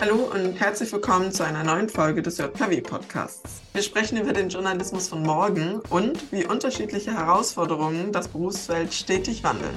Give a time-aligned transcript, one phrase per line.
[0.00, 3.62] Hallo und herzlich willkommen zu einer neuen Folge des JKW-Podcasts.
[3.72, 9.74] Wir sprechen über den Journalismus von morgen und wie unterschiedliche Herausforderungen das Berufsfeld stetig wandeln.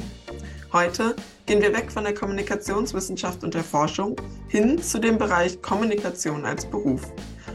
[0.71, 1.15] Heute
[1.47, 4.15] gehen wir weg von der Kommunikationswissenschaft und der Forschung
[4.47, 7.01] hin zu dem Bereich Kommunikation als Beruf.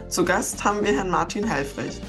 [0.09, 2.01] Zu Gast haben wir Herrn Martin Helfrich.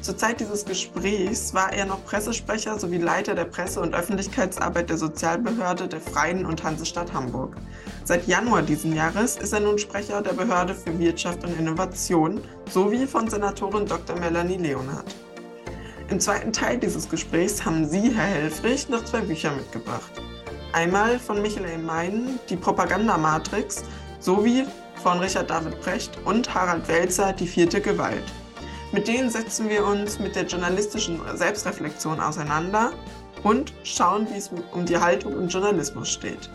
[0.00, 4.96] Zur Zeit dieses Gesprächs war er noch Pressesprecher sowie Leiter der Presse- und Öffentlichkeitsarbeit der
[4.96, 7.54] Sozialbehörde der Freien und Hansestadt Hamburg.
[8.04, 13.06] Seit Januar diesen Jahres ist er nun Sprecher der Behörde für Wirtschaft und Innovation sowie
[13.06, 14.18] von Senatorin Dr.
[14.18, 15.14] Melanie Leonhardt.
[16.08, 20.10] Im zweiten Teil dieses Gesprächs haben Sie, Herr Helfrich, noch zwei Bücher mitgebracht.
[20.72, 23.84] Einmal von Michael Meinen, Die Propagandamatrix,
[24.18, 24.64] sowie
[25.02, 28.24] von Richard David Brecht und Harald Welzer, Die vierte Gewalt.
[28.92, 32.92] Mit denen setzen wir uns mit der journalistischen Selbstreflexion auseinander
[33.44, 36.50] und schauen, wie es um die Haltung im Journalismus steht.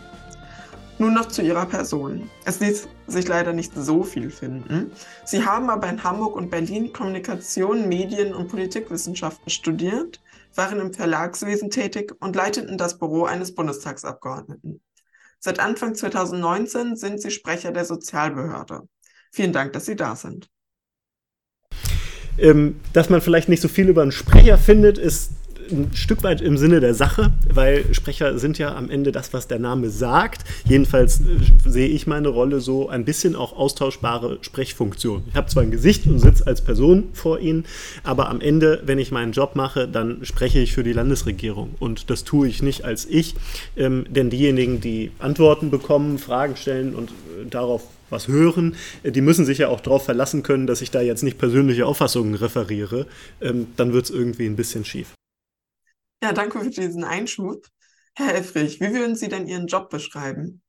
[0.98, 2.30] Nun noch zu Ihrer Person.
[2.46, 4.90] Es ließ sich leider nicht so viel finden.
[5.26, 10.22] Sie haben aber in Hamburg und Berlin Kommunikation, Medien und Politikwissenschaften studiert,
[10.54, 14.80] waren im Verlagswesen tätig und leiteten das Büro eines Bundestagsabgeordneten.
[15.38, 18.88] Seit Anfang 2019 sind Sie Sprecher der Sozialbehörde.
[19.30, 20.48] Vielen Dank, dass Sie da sind.
[22.38, 25.32] Ähm, dass man vielleicht nicht so viel über einen Sprecher findet, ist
[25.70, 29.48] ein Stück weit im Sinne der Sache, weil Sprecher sind ja am Ende das, was
[29.48, 30.44] der Name sagt.
[30.68, 31.24] Jedenfalls äh,
[31.64, 35.24] sehe ich meine Rolle so ein bisschen auch austauschbare Sprechfunktion.
[35.28, 37.64] Ich habe zwar ein Gesicht und sitze als Person vor Ihnen,
[38.02, 41.74] aber am Ende, wenn ich meinen Job mache, dann spreche ich für die Landesregierung.
[41.78, 43.34] Und das tue ich nicht als ich,
[43.76, 49.20] ähm, denn diejenigen, die Antworten bekommen, Fragen stellen und äh, darauf was hören, äh, die
[49.20, 53.06] müssen sich ja auch darauf verlassen können, dass ich da jetzt nicht persönliche Auffassungen referiere.
[53.40, 55.14] Ähm, dann wird es irgendwie ein bisschen schief.
[56.26, 57.68] Ja, danke für diesen Einschub.
[58.16, 60.60] Herr Elfrich, wie würden Sie denn Ihren Job beschreiben?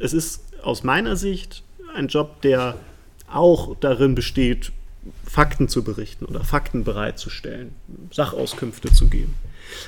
[0.00, 1.64] Es ist aus meiner Sicht
[1.96, 2.76] ein Job, der
[3.28, 4.70] auch darin besteht,
[5.26, 7.74] Fakten zu berichten oder Fakten bereitzustellen,
[8.12, 9.34] Sachauskünfte zu geben.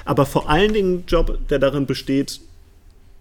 [0.05, 2.41] Aber vor allen Dingen ein Job, der darin besteht,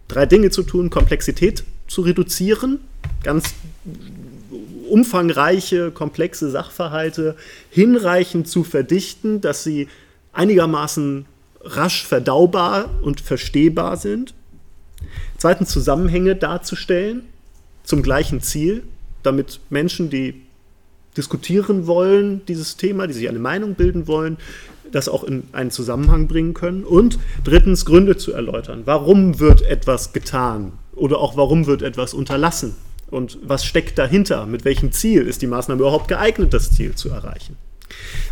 [0.08, 2.80] drei Dinge zu tun, Komplexität zu reduzieren,
[3.22, 3.54] ganz
[4.90, 7.36] umfangreiche, komplexe Sachverhalte
[7.70, 9.88] hinreichend zu verdichten, dass sie
[10.34, 11.26] einigermaßen
[11.62, 14.34] rasch verdaubar und verstehbar sind.
[15.38, 17.24] Zweitens Zusammenhänge darzustellen
[17.84, 18.84] zum gleichen Ziel,
[19.24, 20.42] damit Menschen, die
[21.18, 24.38] diskutieren wollen, dieses Thema, die sich eine Meinung bilden wollen,
[24.92, 26.84] das auch in einen Zusammenhang bringen können.
[26.84, 28.84] Und drittens Gründe zu erläutern.
[28.86, 30.74] Warum wird etwas getan?
[30.94, 32.76] Oder auch warum wird etwas unterlassen?
[33.10, 34.46] Und was steckt dahinter?
[34.46, 37.58] Mit welchem Ziel ist die Maßnahme überhaupt geeignet, das Ziel zu erreichen?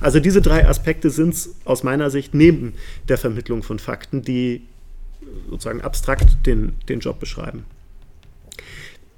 [0.02, 2.74] Also diese drei Aspekte sind es aus meiner Sicht neben
[3.08, 4.62] der Vermittlung von Fakten, die
[5.50, 7.66] sozusagen abstrakt den, den Job beschreiben.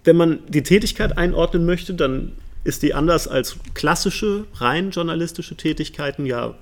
[0.03, 6.25] Wenn man die Tätigkeit einordnen möchte, dann ist die anders als klassische, rein journalistische Tätigkeiten
[6.25, 6.55] ja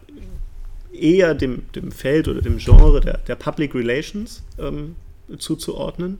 [0.93, 4.95] eher dem, dem Feld oder dem Genre der, der Public Relations ähm,
[5.37, 6.19] zuzuordnen.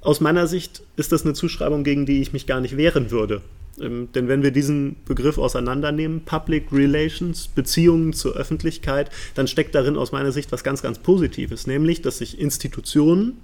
[0.00, 3.42] Aus meiner Sicht ist das eine Zuschreibung, gegen die ich mich gar nicht wehren würde.
[3.80, 9.96] Ähm, denn wenn wir diesen Begriff auseinandernehmen, Public Relations, Beziehungen zur Öffentlichkeit, dann steckt darin
[9.96, 13.38] aus meiner Sicht was ganz, ganz Positives, nämlich, dass sich Institutionen,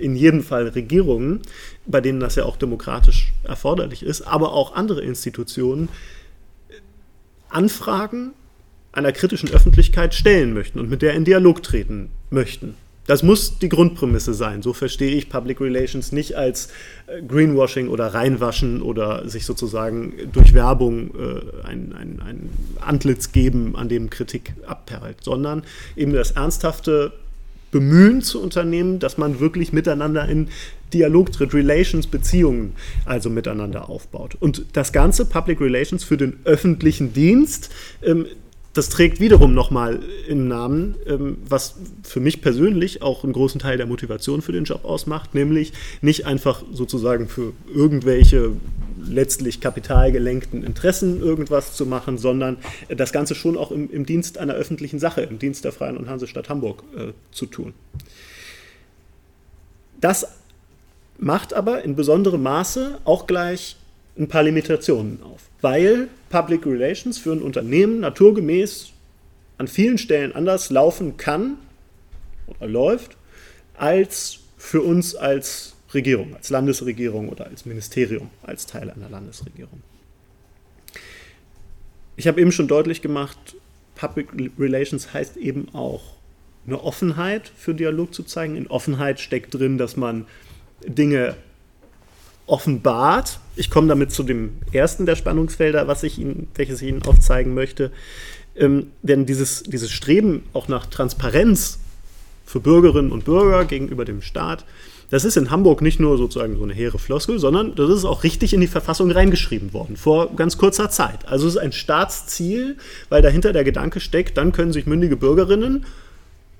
[0.00, 1.42] in jedem Fall Regierungen,
[1.86, 5.88] bei denen das ja auch demokratisch erforderlich ist, aber auch andere Institutionen,
[7.48, 8.32] Anfragen
[8.92, 12.74] einer kritischen Öffentlichkeit stellen möchten und mit der in Dialog treten möchten.
[13.06, 14.62] Das muss die Grundprämisse sein.
[14.62, 16.68] So verstehe ich Public Relations nicht als
[17.06, 22.50] äh, Greenwashing oder Reinwaschen oder sich sozusagen durch Werbung äh, ein, ein, ein
[22.80, 25.64] Antlitz geben, an dem Kritik abperlt, sondern
[25.96, 27.12] eben das ernsthafte
[27.74, 30.48] Bemühen zu unternehmen, dass man wirklich miteinander in
[30.92, 34.36] Dialog tritt, Relations, Beziehungen also miteinander aufbaut.
[34.38, 37.70] Und das Ganze, Public Relations für den öffentlichen Dienst,
[38.04, 38.26] ähm,
[38.74, 43.76] das trägt wiederum nochmal im Namen, ähm, was für mich persönlich auch einen großen Teil
[43.76, 48.50] der Motivation für den Job ausmacht, nämlich nicht einfach sozusagen für irgendwelche
[49.06, 52.56] letztlich kapitalgelenkten Interessen irgendwas zu machen, sondern
[52.88, 56.08] das Ganze schon auch im, im Dienst einer öffentlichen Sache, im Dienst der Freien und
[56.08, 57.74] Hansestadt Hamburg äh, zu tun.
[60.00, 60.26] Das
[61.18, 63.76] macht aber in besonderem Maße auch gleich
[64.16, 68.92] ein paar Limitationen auf, weil Public Relations für ein Unternehmen naturgemäß
[69.58, 71.56] an vielen Stellen anders laufen kann
[72.46, 73.16] oder läuft,
[73.76, 79.82] als für uns als Regierung, als Landesregierung oder als Ministerium, als Teil einer Landesregierung.
[82.16, 83.56] Ich habe eben schon deutlich gemacht,
[83.94, 84.28] Public
[84.58, 86.14] Relations heißt eben auch
[86.66, 88.56] eine Offenheit für Dialog zu zeigen.
[88.56, 90.26] In Offenheit steckt drin, dass man
[90.86, 91.36] Dinge
[92.46, 97.02] offenbart, ich komme damit zu dem ersten der Spannungsfelder, was ich Ihnen, welches ich Ihnen
[97.02, 97.90] aufzeigen möchte,
[98.56, 101.78] ähm, denn dieses, dieses Streben auch nach Transparenz
[102.44, 104.64] für Bürgerinnen und Bürger gegenüber dem Staat,
[105.10, 108.24] das ist in Hamburg nicht nur sozusagen so eine hehre Floskel, sondern das ist auch
[108.24, 111.28] richtig in die Verfassung reingeschrieben worden, vor ganz kurzer Zeit.
[111.28, 112.76] Also es ist ein Staatsziel,
[113.10, 115.84] weil dahinter der Gedanke steckt, dann können sich mündige Bürgerinnen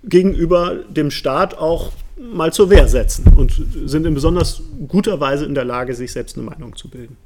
[0.07, 5.55] gegenüber dem Staat auch mal zur Wehr setzen und sind in besonders guter Weise in
[5.55, 7.17] der Lage, sich selbst eine Meinung zu bilden.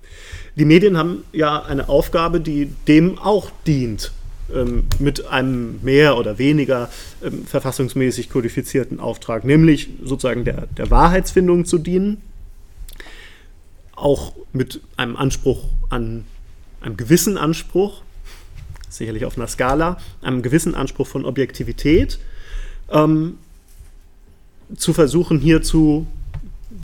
[0.56, 4.12] Die Medien haben ja eine Aufgabe, die dem auch dient
[4.54, 6.88] ähm, mit einem mehr oder weniger
[7.22, 12.22] ähm, verfassungsmäßig kodifizierten Auftrag, nämlich sozusagen der, der Wahrheitsfindung zu dienen,
[13.94, 16.24] auch mit einem Anspruch an,
[16.80, 18.02] einem gewissen Anspruch,
[18.88, 22.18] sicherlich auf einer Skala, einem gewissen Anspruch von Objektivität,
[22.90, 23.38] ähm,
[24.76, 26.06] zu versuchen, hierzu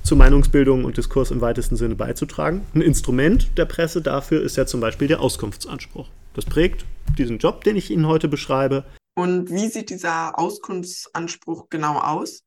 [0.03, 2.62] zu Meinungsbildung und Diskurs im weitesten Sinne beizutragen.
[2.75, 6.09] Ein Instrument der Presse dafür ist ja zum Beispiel der Auskunftsanspruch.
[6.35, 6.85] Das prägt
[7.17, 8.85] diesen Job, den ich Ihnen heute beschreibe.
[9.17, 12.43] Und wie sieht dieser Auskunftsanspruch genau aus?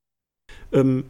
[0.71, 1.05] Ähm,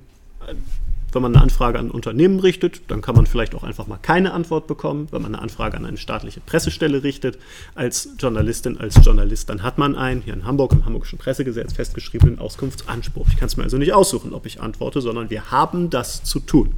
[1.17, 3.97] wenn man eine Anfrage an ein Unternehmen richtet, dann kann man vielleicht auch einfach mal
[3.97, 5.07] keine Antwort bekommen.
[5.09, 7.39] Wenn man eine Anfrage an eine staatliche Pressestelle richtet,
[7.73, 12.37] als Journalistin, als Journalist, dann hat man einen, hier in Hamburg im Hamburgischen Pressegesetz festgeschriebenen
[12.37, 13.29] Auskunftsanspruch.
[13.29, 16.39] Ich kann es mir also nicht aussuchen, ob ich antworte, sondern wir haben das zu
[16.39, 16.73] tun.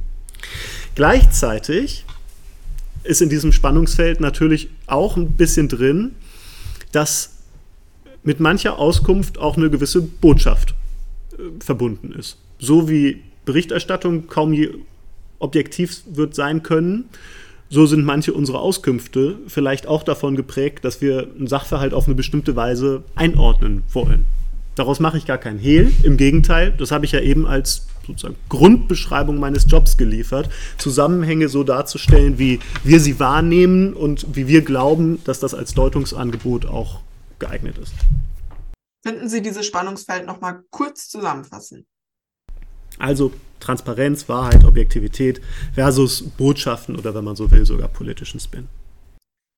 [0.94, 2.06] Gleichzeitig
[3.04, 6.14] ist in diesem Spannungsfeld natürlich auch ein bisschen drin,
[6.92, 7.36] dass
[8.22, 10.74] mit mancher Auskunft auch eine gewisse Botschaft
[11.32, 12.38] äh, verbunden ist.
[12.58, 14.70] So wie Berichterstattung kaum je
[15.40, 17.08] objektiv wird sein können,
[17.68, 22.14] so sind manche unserer Auskünfte vielleicht auch davon geprägt, dass wir einen Sachverhalt auf eine
[22.14, 24.24] bestimmte Weise einordnen wollen.
[24.76, 25.92] Daraus mache ich gar kein Hehl.
[26.04, 30.48] Im Gegenteil, das habe ich ja eben als sozusagen Grundbeschreibung meines Jobs geliefert,
[30.78, 36.66] Zusammenhänge so darzustellen, wie wir sie wahrnehmen und wie wir glauben, dass das als Deutungsangebot
[36.66, 37.00] auch
[37.40, 37.94] geeignet ist.
[39.04, 41.86] Könnten Sie dieses Spannungsfeld noch mal kurz zusammenfassen?
[43.00, 45.40] Also Transparenz, Wahrheit, Objektivität
[45.74, 48.68] versus Botschaften oder wenn man so will, sogar politischen Spin.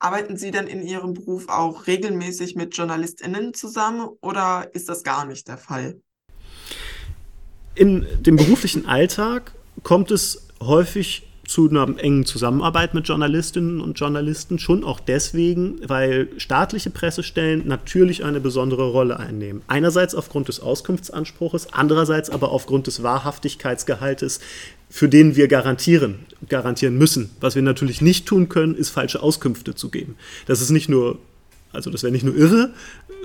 [0.01, 5.25] Arbeiten Sie denn in Ihrem Beruf auch regelmäßig mit JournalistInnen zusammen oder ist das gar
[5.25, 6.01] nicht der Fall?
[7.75, 9.53] In dem beruflichen Alltag
[9.83, 16.29] kommt es häufig zu einer engen Zusammenarbeit mit Journalistinnen und Journalisten, schon auch deswegen, weil
[16.39, 19.61] staatliche Pressestellen natürlich eine besondere Rolle einnehmen.
[19.67, 24.41] Einerseits aufgrund des Auskunftsanspruches, andererseits aber aufgrund des Wahrhaftigkeitsgehaltes,
[24.89, 27.29] für den wir garantieren, garantieren müssen.
[27.41, 30.17] Was wir natürlich nicht tun können, ist falsche Auskünfte zu geben.
[30.47, 31.19] Das ist nicht nur,
[31.71, 32.71] also das wäre nicht nur irre,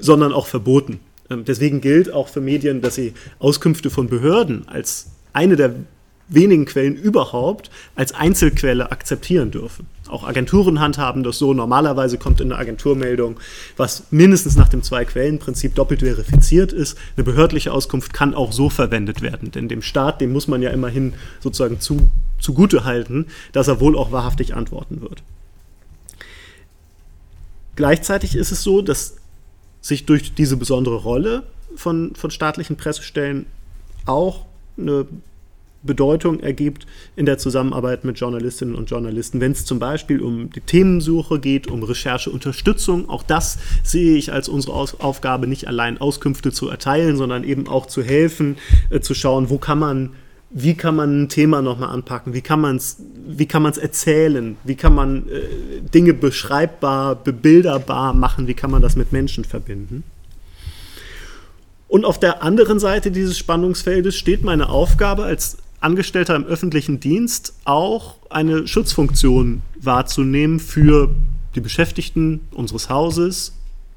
[0.02, 1.00] sondern auch verboten.
[1.30, 5.76] Ähm, deswegen gilt auch für Medien, dass sie Auskünfte von Behörden als eine der
[6.30, 9.88] wenigen Quellen überhaupt als Einzelquelle akzeptieren dürfen.
[10.08, 11.54] Auch Agenturen handhaben das so.
[11.54, 13.40] Normalerweise kommt in der Agenturmeldung,
[13.76, 16.98] was mindestens nach dem Zwei-Quellen-Prinzip doppelt verifiziert ist.
[17.16, 20.70] Eine behördliche Auskunft kann auch so verwendet werden, denn dem Staat, dem muss man ja
[20.70, 22.10] immerhin sozusagen zu,
[22.40, 25.24] zugute halten, dass er wohl auch wahrhaftig antworten wird.
[27.76, 29.18] Gleichzeitig ist es so, dass
[29.82, 31.44] sich durch diese besondere Rolle
[31.76, 33.46] von, von staatlichen Pressestellen
[34.06, 34.46] auch
[34.78, 35.06] eine
[35.88, 36.86] Bedeutung ergibt
[37.16, 41.66] in der Zusammenarbeit mit Journalistinnen und Journalisten, wenn es zum Beispiel um die Themensuche geht,
[41.66, 43.10] um Rechercheunterstützung.
[43.10, 47.68] Auch das sehe ich als unsere Aus Aufgabe, nicht allein Auskünfte zu erteilen, sondern eben
[47.68, 48.58] auch zu helfen,
[48.92, 50.12] äh, zu schauen, wo kann man
[50.50, 55.28] wie kann man ein Thema nochmal anpacken, wie kann man es erzählen, wie kann man
[55.28, 60.04] äh, Dinge beschreibbar, bebilderbar machen, wie kann man das mit Menschen verbinden.
[61.88, 67.54] Und auf der anderen Seite dieses Spannungsfeldes steht meine Aufgabe als Angestellter im öffentlichen Dienst
[67.66, 71.14] auch eine Schutzfunktion wahrzunehmen für
[71.56, 73.54] die Beschäftigten unseres Hauses,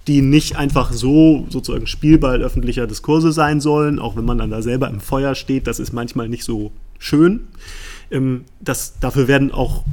[0.07, 4.63] die nicht einfach so sozusagen Spielball öffentlicher Diskurse sein sollen, auch wenn man dann da
[4.63, 7.49] selber im Feuer steht, das ist manchmal nicht so schön.
[8.11, 9.85] Ähm, das, dafür werden auch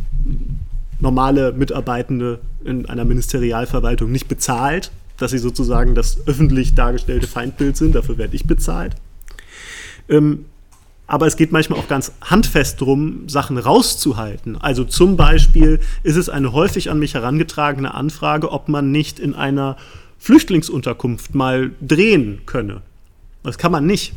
[0.99, 7.95] normale Mitarbeitende in einer Ministerialverwaltung nicht bezahlt, dass sie sozusagen das öffentlich dargestellte Feindbild sind,
[7.95, 8.95] dafür werde ich bezahlt.
[10.09, 10.45] Ähm,
[11.07, 14.57] aber es geht manchmal auch ganz handfest darum, Sachen rauszuhalten.
[14.57, 19.33] Also zum Beispiel ist es eine häufig an mich herangetragene Anfrage, ob man nicht in
[19.33, 19.77] einer
[20.19, 22.81] Flüchtlingsunterkunft mal drehen könne.
[23.43, 24.13] Das kann man nicht.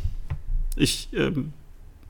[0.75, 1.53] Ich ähm,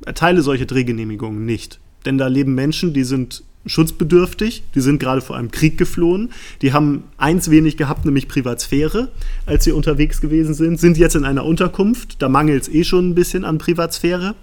[0.04, 1.80] erteile solche Drehgenehmigungen nicht.
[2.06, 6.32] Denn da leben Menschen, die sind schutzbedürftig, die sind gerade vor einem Krieg geflohen,
[6.64, 9.10] die haben eins wenig gehabt, nämlich Privatsphäre,
[9.46, 13.10] als sie unterwegs gewesen sind, sind jetzt in einer Unterkunft, da mangelt es eh schon
[13.10, 14.34] ein bisschen an Privatsphäre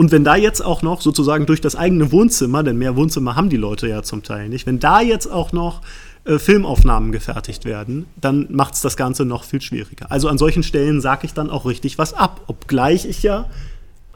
[0.00, 3.50] Und wenn da jetzt auch noch sozusagen durch das eigene Wohnzimmer, denn mehr Wohnzimmer haben
[3.50, 5.82] die Leute ja zum Teil nicht, wenn da jetzt auch noch
[6.24, 10.10] äh, Filmaufnahmen gefertigt werden, dann macht es das Ganze noch viel schwieriger.
[10.10, 13.50] Also an solchen Stellen sage ich dann auch richtig was ab, obgleich ich ja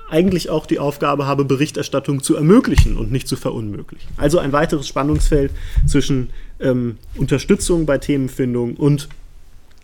[0.08, 4.08] eigentlich auch die Aufgabe habe, Berichterstattung zu ermöglichen und nicht zu verunmöglichen.
[4.16, 5.52] Also ein weiteres Spannungsfeld
[5.86, 9.10] zwischen ähm, Unterstützung bei Themenfindung und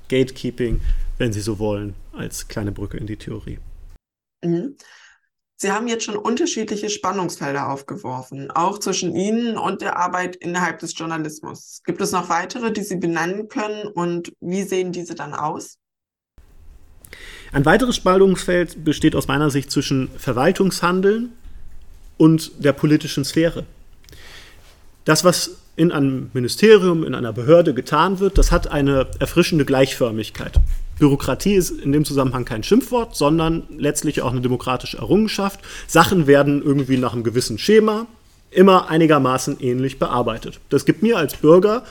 [0.08, 0.80] Gatekeeping,
[1.18, 3.58] wenn Sie so wollen, als kleine Brücke in die Theorie.
[4.42, 4.76] Mhm.
[5.62, 10.96] Sie haben jetzt schon unterschiedliche Spannungsfelder aufgeworfen, auch zwischen Ihnen und der Arbeit innerhalb des
[10.96, 11.82] Journalismus.
[11.84, 15.76] Gibt es noch weitere, die Sie benennen können und wie sehen diese dann aus?
[17.52, 21.32] Ein weiteres Spannungsfeld besteht aus meiner Sicht zwischen Verwaltungshandeln
[22.16, 23.66] und der politischen Sphäre.
[25.04, 30.60] Das, was in einem Ministerium, in einer Behörde getan wird, das hat eine erfrischende Gleichförmigkeit.
[30.98, 35.60] Bürokratie ist in dem Zusammenhang kein Schimpfwort, sondern letztlich auch eine demokratische Errungenschaft.
[35.86, 38.06] Sachen werden irgendwie nach einem gewissen Schema
[38.50, 40.60] immer einigermaßen ähnlich bearbeitet.
[40.68, 41.84] Das gibt mir als Bürger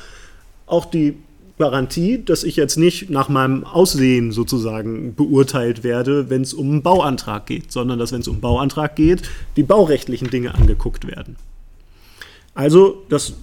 [0.68, 1.18] auch die
[1.58, 6.84] Garantie, dass ich jetzt nicht nach meinem Aussehen sozusagen beurteilt werde, wenn es um einen
[6.84, 9.24] Bauantrag geht, sondern dass, wenn es um einen Bauantrag geht,
[9.58, 11.36] die baurechtlichen Dinge angeguckt werden.
[12.54, 13.34] Also, das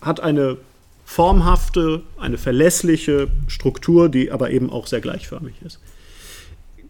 [0.00, 0.56] hat eine
[1.04, 5.80] formhafte, eine verlässliche Struktur, die aber eben auch sehr gleichförmig ist.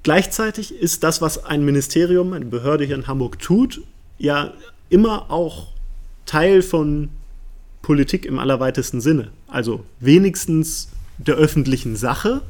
[0.02, 3.82] Gleichzeitig ist das, was ein Ministerium, eine Behörde hier in Hamburg tut,
[4.18, 4.52] ja
[4.88, 5.68] immer auch
[6.26, 7.10] Teil von
[7.82, 9.30] Politik im allerweitesten Sinne.
[9.46, 10.88] Also wenigstens
[11.18, 12.42] der öffentlichen Sache,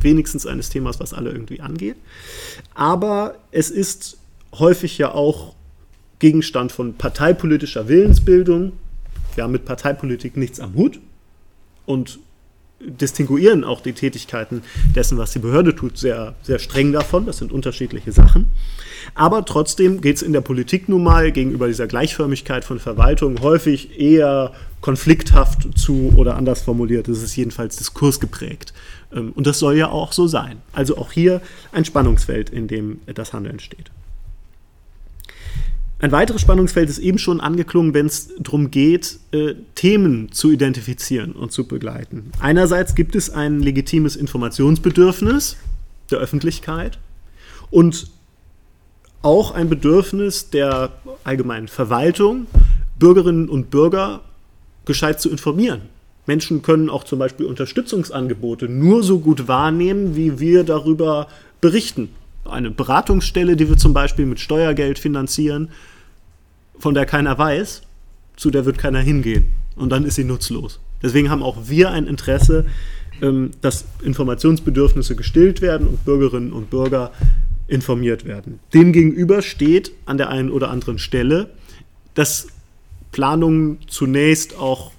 [0.00, 1.96] wenigstens eines Themas, was alle irgendwie angeht.
[2.74, 4.18] Aber es ist
[4.58, 5.54] häufig ja auch
[6.18, 8.72] Gegenstand von parteipolitischer Willensbildung.
[9.34, 11.00] Wir haben mit Parteipolitik nichts am Hut
[11.86, 12.18] und
[12.80, 14.62] distinguieren auch die Tätigkeiten
[14.94, 17.26] dessen, was die Behörde tut, sehr, sehr streng davon.
[17.26, 18.46] Das sind unterschiedliche Sachen.
[19.14, 24.00] Aber trotzdem geht es in der Politik nun mal gegenüber dieser Gleichförmigkeit von Verwaltung häufig
[24.00, 27.08] eher konflikthaft zu oder anders formuliert.
[27.08, 28.72] Es ist jedenfalls diskursgeprägt.
[29.12, 30.58] Ähm, und das soll ja auch so sein.
[30.72, 33.90] Also auch hier ein Spannungsfeld, in dem das Handeln steht.
[36.02, 41.32] Ein weiteres Spannungsfeld ist eben schon angeklungen, wenn es darum geht, äh, Themen zu identifizieren
[41.32, 42.32] und zu begleiten.
[42.40, 45.56] Einerseits gibt es ein legitimes Informationsbedürfnis
[46.10, 46.98] der Öffentlichkeit
[47.70, 48.10] und
[49.20, 50.90] auch ein Bedürfnis der
[51.24, 52.46] allgemeinen Verwaltung,
[52.98, 54.22] Bürgerinnen und Bürger
[54.86, 55.82] gescheit zu informieren.
[56.24, 61.28] Menschen können auch zum Beispiel Unterstützungsangebote nur so gut wahrnehmen, wie wir darüber
[61.60, 62.08] berichten.
[62.44, 65.70] Eine Beratungsstelle, die wir zum Beispiel mit Steuergeld finanzieren,
[66.78, 67.82] von der keiner weiß,
[68.36, 69.52] zu der wird keiner hingehen.
[69.76, 70.80] Und dann ist sie nutzlos.
[71.02, 72.66] Deswegen haben auch wir ein Interesse,
[73.22, 77.12] ähm, dass Informationsbedürfnisse gestillt werden und Bürgerinnen und Bürger
[77.68, 78.58] informiert werden.
[78.74, 81.50] Demgegenüber steht an der einen oder anderen Stelle,
[82.14, 82.48] dass
[83.12, 84.92] Planungen zunächst auch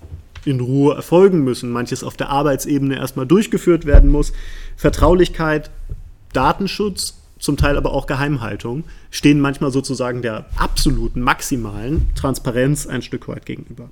[0.45, 4.33] in Ruhe erfolgen müssen, manches auf der Arbeitsebene erstmal durchgeführt werden muss.
[4.75, 5.69] Vertraulichkeit,
[6.33, 13.27] Datenschutz zum Teil aber auch Geheimhaltung, stehen manchmal sozusagen der absoluten, maximalen Transparenz ein Stück
[13.27, 13.89] weit gegenüber.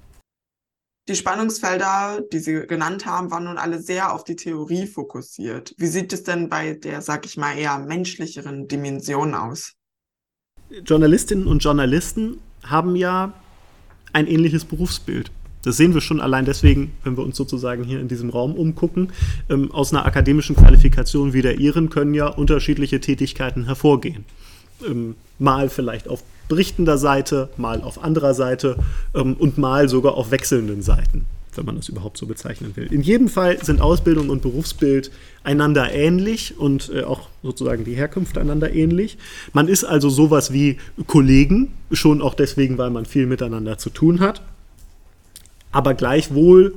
[1.10, 5.74] Die Spannungsfelder, die Sie genannt haben, waren nun alle sehr auf die Theorie fokussiert.
[5.78, 9.74] Wie sieht es denn bei der, sag ich mal, eher menschlicheren Dimension aus?
[10.86, 13.34] Journalistinnen und Journalisten haben ja
[14.14, 15.32] ein ähnliches Berufsbild.
[15.64, 19.12] Das sehen wir schon allein deswegen, wenn wir uns sozusagen hier in diesem Raum umgucken.
[19.50, 24.24] Ähm, aus einer akademischen Qualifikation wie der Ihren können ja unterschiedliche Tätigkeiten hervorgehen.
[24.88, 28.78] Ähm, mal vielleicht auf berichtender Seite, mal auf anderer Seite
[29.14, 31.26] ähm, und mal sogar auf wechselnden Seiten,
[31.56, 32.92] wenn man das überhaupt so bezeichnen will.
[32.92, 35.12] In jedem Fall sind Ausbildung und Berufsbild
[35.44, 39.18] einander ähnlich und äh, auch sozusagen die Herkunft einander ähnlich.
[39.52, 44.22] Man ist also sowas wie Kollegen, schon auch deswegen, weil man viel miteinander zu tun
[44.22, 44.42] hat.
[45.72, 46.74] Aber gleichwohl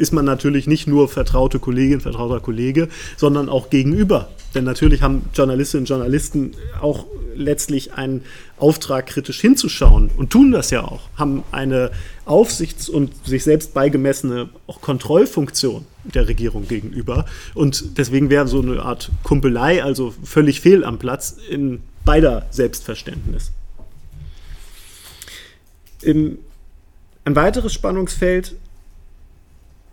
[0.00, 4.30] ist man natürlich nicht nur vertraute Kollegin, vertrauter Kollege, sondern auch gegenüber.
[4.54, 7.04] Denn natürlich haben Journalistinnen und Journalisten auch
[7.34, 8.22] letztlich einen
[8.56, 11.90] Auftrag, kritisch hinzuschauen und tun das ja auch, haben eine
[12.24, 17.26] Aufsichts- und sich selbst beigemessene auch Kontrollfunktion der Regierung gegenüber.
[17.54, 23.52] Und deswegen wäre so eine Art Kumpelei also völlig fehl am Platz in beider Selbstverständnis.
[26.00, 26.38] Im
[27.24, 28.54] ein weiteres Spannungsfeld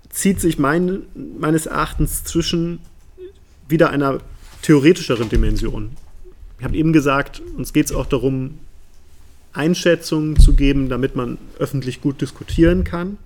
[0.10, 1.04] zieht sich mein,
[1.40, 2.80] meines Erachtens zwischen
[3.68, 4.20] wieder einer
[4.62, 5.92] theoretischeren Dimension.
[6.60, 8.58] Ich habe eben gesagt, uns geht es auch darum,
[9.54, 13.18] Einschätzungen zu geben, damit man öffentlich gut diskutieren kann.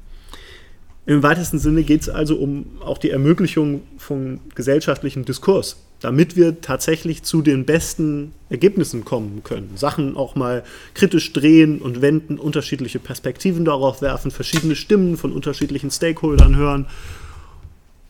[1.05, 6.61] Im weitesten Sinne geht es also um auch die Ermöglichung von gesellschaftlichem Diskurs, damit wir
[6.61, 9.71] tatsächlich zu den besten Ergebnissen kommen können.
[9.75, 15.91] Sachen auch mal kritisch drehen und wenden, unterschiedliche Perspektiven darauf werfen, verschiedene Stimmen von unterschiedlichen
[15.91, 16.87] Stakeholdern hören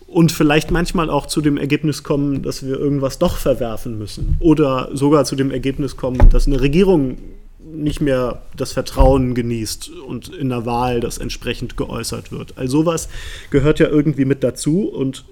[0.07, 4.89] und vielleicht manchmal auch zu dem Ergebnis kommen, dass wir irgendwas doch verwerfen müssen oder
[4.93, 7.17] sogar zu dem Ergebnis kommen, dass eine Regierung
[7.63, 12.57] nicht mehr das Vertrauen genießt und in der Wahl das entsprechend geäußert wird.
[12.57, 13.07] All sowas
[13.49, 15.23] gehört ja irgendwie mit dazu und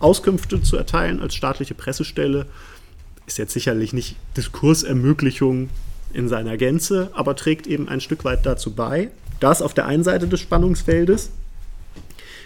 [0.00, 2.46] Auskünfte zu erteilen als staatliche Pressestelle
[3.26, 5.68] ist jetzt sicherlich nicht Diskursermöglichung
[6.12, 9.10] in seiner Gänze, aber trägt eben ein Stück weit dazu bei.
[9.38, 11.30] Das auf der einen Seite des Spannungsfeldes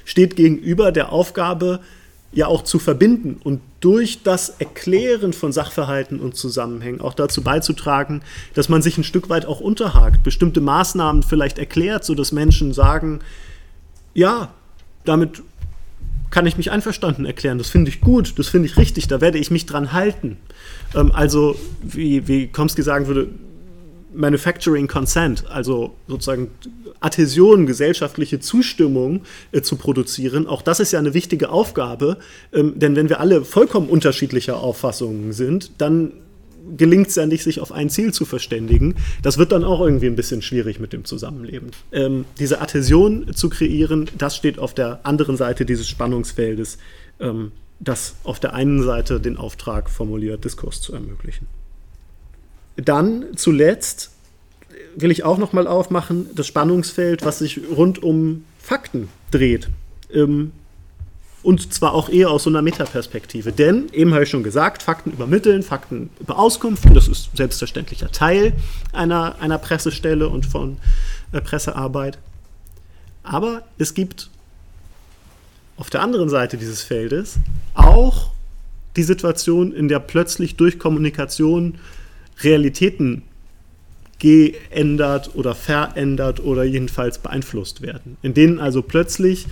[0.05, 1.81] steht gegenüber der Aufgabe,
[2.33, 8.23] ja auch zu verbinden und durch das Erklären von Sachverhalten und Zusammenhängen auch dazu beizutragen,
[8.55, 13.21] dass man sich ein Stück weit auch unterhakt, bestimmte Maßnahmen vielleicht erklärt, sodass Menschen sagen,
[14.15, 14.53] ja,
[15.05, 15.43] damit
[16.35, 19.39] kann ich mich einverstanden erklären, das finde ich gut, das finde ich richtig, da werde
[19.39, 20.37] ich mich dran halten.
[20.93, 23.29] Ähm, also, wie, wie Komsky sagen würde,
[24.13, 26.51] Manufacturing Consent, also sozusagen
[26.99, 29.23] Adhäsion, gesellschaftliche Zustimmung
[29.53, 30.49] äh, zu produzieren.
[30.49, 32.17] Auch das ist ja eine wichtige Aufgabe,
[32.53, 36.11] ähm, denn wenn wir alle vollkommen unterschiedlicher Auffassungen sind, dann
[36.77, 38.97] gelingt es ja nicht, sich auf ein Ziel zu verständigen.
[39.23, 41.71] Das wird dann auch irgendwie ein bisschen schwierig mit dem Zusammenleben.
[41.93, 46.79] Ähm, diese Adhäsion zu kreieren, das steht auf der anderen Seite dieses Spannungsfeldes,
[47.21, 51.47] ähm, das auf der einen Seite den Auftrag formuliert, Diskurs zu ermöglichen.
[52.77, 54.11] Dann zuletzt
[54.97, 59.69] will ich auch noch mal aufmachen, das Spannungsfeld, was sich rund um Fakten dreht.
[60.13, 60.53] Ähm,
[61.45, 63.53] und zwar auch eher aus so einer Metaperspektive.
[63.53, 68.55] Denn, eben habe ich schon gesagt, Fakten übermitteln, Fakten beauskunften, das ist selbstverständlicher Teil
[68.93, 70.79] einer, einer Pressestelle und von
[71.33, 72.19] äh, Pressearbeit.
[73.23, 74.31] Aber es gibt
[75.77, 77.37] auf der anderen Seite dieses Feldes
[77.75, 78.31] auch
[78.97, 81.79] die Situation, in der plötzlich durch Kommunikation
[82.43, 83.23] Realitäten
[84.19, 88.17] geändert oder verändert oder jedenfalls beeinflusst werden.
[88.23, 89.47] In denen also plötzlich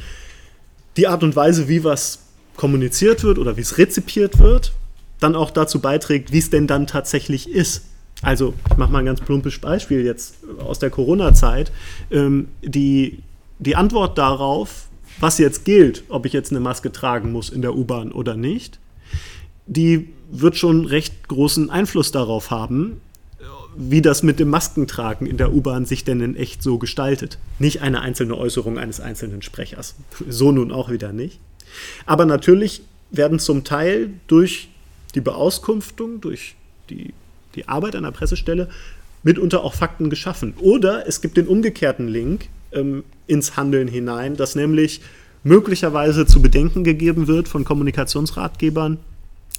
[0.97, 2.21] die Art und Weise, wie was
[2.57, 4.73] kommuniziert wird oder wie es rezipiert wird,
[5.21, 7.85] dann auch dazu beiträgt, wie es denn dann tatsächlich ist.
[8.23, 11.73] Also, ich mache mal ein ganz plumpes Beispiel jetzt aus der Corona-Zeit.
[12.11, 13.19] Ähm, die,
[13.59, 17.75] die Antwort darauf, was jetzt gilt, ob ich jetzt eine Maske tragen muss in der
[17.75, 18.79] U-Bahn oder nicht,
[19.67, 23.01] die wird schon recht großen Einfluss darauf haben,
[23.77, 27.39] wie das mit dem Maskentragen in der U-Bahn sich denn in echt so gestaltet.
[27.59, 29.95] Nicht eine einzelne Äußerung eines einzelnen Sprechers.
[30.29, 31.39] So nun auch wieder nicht.
[32.07, 34.69] Aber natürlich werden zum Teil durch
[35.15, 36.55] die Beauskunftung, durch
[36.91, 37.13] die,
[37.55, 38.69] die Arbeit einer Pressestelle
[39.23, 40.55] mitunter auch Fakten geschaffen.
[40.61, 45.01] Oder es gibt den umgekehrten Link ähm, ins Handeln hinein, dass nämlich
[45.45, 48.99] möglicherweise zu bedenken gegeben wird von Kommunikationsratgebern,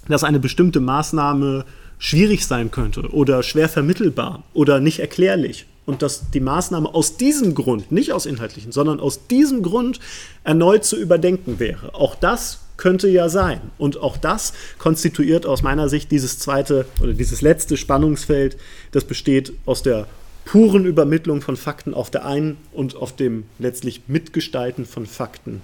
[0.08, 1.66] dass eine bestimmte Maßnahme
[2.04, 7.56] schwierig sein könnte oder schwer vermittelbar oder nicht erklärlich und dass die Maßnahme aus diesem
[7.56, 10.02] Grund, nicht aus inhaltlichen, sondern aus diesem Grund
[10.44, 11.96] erneut zu überdenken wäre.
[11.96, 13.62] Auch das könnte ja sein.
[13.78, 18.58] Und auch das konstituiert aus meiner Sicht dieses zweite oder dieses letzte Spannungsfeld,
[18.92, 20.08] das besteht aus der
[20.44, 25.62] puren Übermittlung von Fakten auf der einen und auf dem letztlich Mitgestalten von Fakten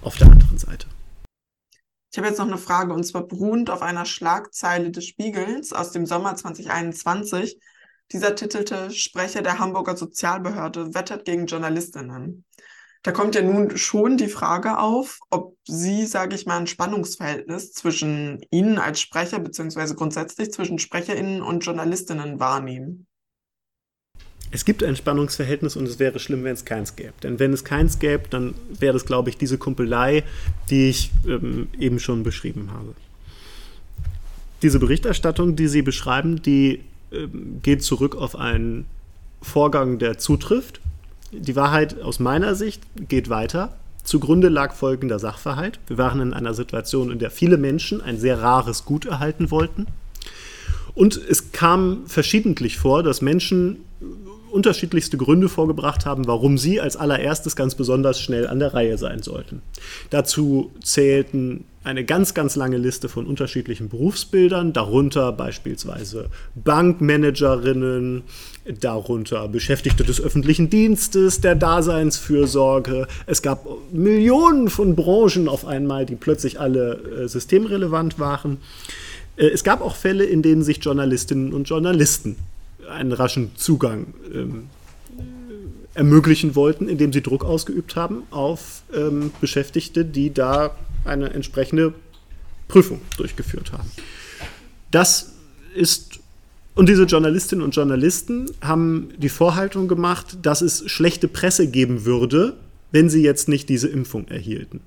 [0.00, 0.86] auf der anderen Seite.
[2.12, 5.92] Ich habe jetzt noch eine Frage und zwar beruhend auf einer Schlagzeile des Spiegels aus
[5.92, 7.58] dem Sommer 2021.
[8.12, 12.44] Dieser titelte Sprecher der Hamburger Sozialbehörde wettert gegen Journalistinnen.
[13.02, 17.72] Da kommt ja nun schon die Frage auf, ob Sie, sage ich mal, ein Spannungsverhältnis
[17.72, 23.06] zwischen Ihnen als Sprecher beziehungsweise grundsätzlich zwischen Sprecherinnen und Journalistinnen wahrnehmen
[24.52, 27.14] es gibt ein Spannungsverhältnis und es wäre schlimm, wenn es keins gäbe.
[27.22, 30.24] Denn wenn es keins gäbe, dann wäre das, glaube ich, diese Kumpelei,
[30.68, 32.94] die ich ähm, eben schon beschrieben habe.
[34.60, 38.84] Diese Berichterstattung, die Sie beschreiben, die ähm, geht zurück auf einen
[39.40, 40.80] Vorgang, der zutrifft.
[41.32, 43.74] Die Wahrheit aus meiner Sicht geht weiter.
[44.04, 45.80] Zugrunde lag folgender Sachverhalt.
[45.86, 49.86] Wir waren in einer Situation, in der viele Menschen ein sehr rares Gut erhalten wollten.
[50.94, 53.78] Und es kam verschiedentlich vor, dass Menschen
[54.52, 59.22] unterschiedlichste Gründe vorgebracht haben, warum sie als allererstes ganz besonders schnell an der Reihe sein
[59.22, 59.62] sollten.
[60.10, 68.22] Dazu zählten eine ganz, ganz lange Liste von unterschiedlichen Berufsbildern, darunter beispielsweise Bankmanagerinnen,
[68.80, 73.08] darunter Beschäftigte des öffentlichen Dienstes, der Daseinsfürsorge.
[73.26, 78.58] Es gab Millionen von Branchen auf einmal, die plötzlich alle äh, systemrelevant waren.
[79.36, 82.36] Äh, es gab auch Fälle, in denen sich Journalistinnen und Journalisten
[82.90, 84.68] einen raschen Zugang ähm,
[85.94, 91.94] ermöglichen wollten, indem sie Druck ausgeübt haben auf ähm, Beschäftigte, die da eine entsprechende
[92.68, 93.90] Prüfung durchgeführt haben.
[94.90, 95.32] Das
[95.74, 96.20] ist,
[96.74, 102.56] und diese Journalistinnen und Journalisten haben die Vorhaltung gemacht, dass es schlechte Presse geben würde,
[102.90, 104.80] wenn sie jetzt nicht diese Impfung erhielten.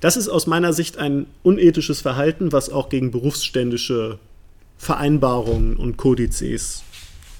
[0.00, 4.18] Das ist aus meiner Sicht ein unethisches Verhalten, was auch gegen berufsständische
[4.82, 6.82] Vereinbarungen und Kodizes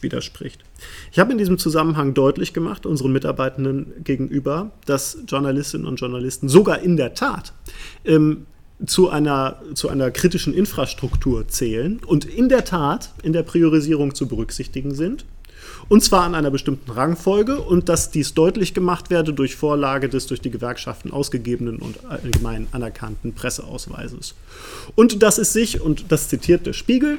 [0.00, 0.62] widerspricht.
[1.10, 6.78] Ich habe in diesem Zusammenhang deutlich gemacht, unseren Mitarbeitenden gegenüber, dass Journalistinnen und Journalisten sogar
[6.82, 7.52] in der Tat
[8.04, 8.46] ähm,
[8.86, 14.28] zu einer, zu einer kritischen Infrastruktur zählen und in der Tat in der Priorisierung zu
[14.28, 15.24] berücksichtigen sind.
[15.92, 20.26] Und zwar an einer bestimmten Rangfolge und dass dies deutlich gemacht werde durch Vorlage des
[20.26, 24.34] durch die Gewerkschaften ausgegebenen und allgemein anerkannten Presseausweises.
[24.94, 27.18] Und dass es sich, und das zitiert der Spiegel,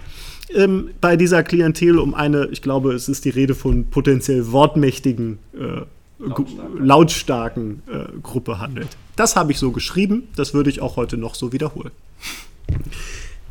[0.56, 5.38] ähm, bei dieser Klientel um eine, ich glaube, es ist die Rede von potenziell wortmächtigen,
[5.54, 5.84] äh,
[6.18, 8.98] lautstarken, lautstarken äh, Gruppe handelt.
[9.16, 11.92] Das habe ich so geschrieben, das würde ich auch heute noch so wiederholen.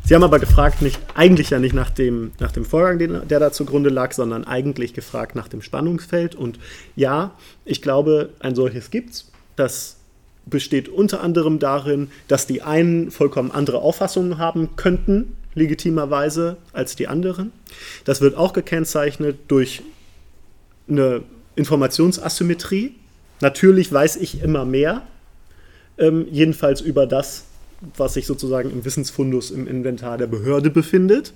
[0.05, 3.39] Sie haben aber gefragt, nicht, eigentlich ja nicht nach dem, nach dem Vorgang, den, der
[3.39, 6.35] da zugrunde lag, sondern eigentlich gefragt nach dem Spannungsfeld.
[6.35, 6.59] Und
[6.95, 7.31] ja,
[7.63, 9.31] ich glaube, ein solches gibt's.
[9.55, 9.97] Das
[10.45, 17.07] besteht unter anderem darin, dass die einen vollkommen andere Auffassungen haben könnten legitimerweise als die
[17.07, 17.51] anderen.
[18.05, 19.83] Das wird auch gekennzeichnet durch
[20.89, 21.23] eine
[21.55, 22.95] Informationsasymmetrie.
[23.39, 25.03] Natürlich weiß ich immer mehr,
[25.97, 27.45] ähm, jedenfalls über das,
[27.97, 31.33] was sich sozusagen im Wissensfundus im Inventar der Behörde befindet.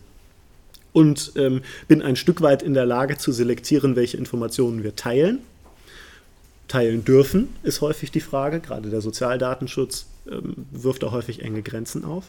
[0.94, 5.40] Und ähm, bin ein Stück weit in der Lage zu selektieren, welche Informationen wir teilen.
[6.68, 8.60] Teilen dürfen, ist häufig die Frage.
[8.60, 12.26] Gerade der Sozialdatenschutz ähm, wirft da häufig enge Grenzen auf.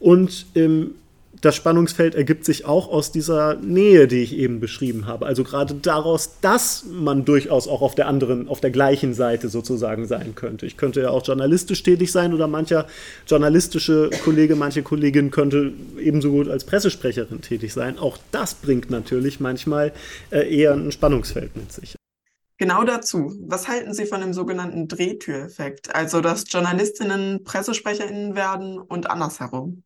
[0.00, 0.96] Und ähm,
[1.40, 5.26] das Spannungsfeld ergibt sich auch aus dieser Nähe, die ich eben beschrieben habe.
[5.26, 10.06] Also gerade daraus, dass man durchaus auch auf der anderen, auf der gleichen Seite sozusagen
[10.06, 10.66] sein könnte.
[10.66, 12.86] Ich könnte ja auch journalistisch tätig sein oder mancher
[13.26, 17.98] journalistische Kollege, manche Kollegin könnte ebenso gut als Pressesprecherin tätig sein.
[17.98, 19.92] Auch das bringt natürlich manchmal
[20.30, 21.96] äh, eher ein Spannungsfeld mit sich.
[22.58, 23.34] Genau dazu.
[23.46, 25.94] Was halten Sie von dem sogenannten Drehtüreffekt?
[25.94, 29.82] Also, dass Journalistinnen Pressesprecherinnen werden und andersherum?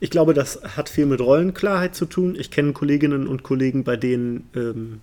[0.00, 2.36] Ich glaube, das hat viel mit Rollenklarheit zu tun.
[2.38, 5.00] Ich kenne Kolleginnen und Kollegen, bei denen, ähm,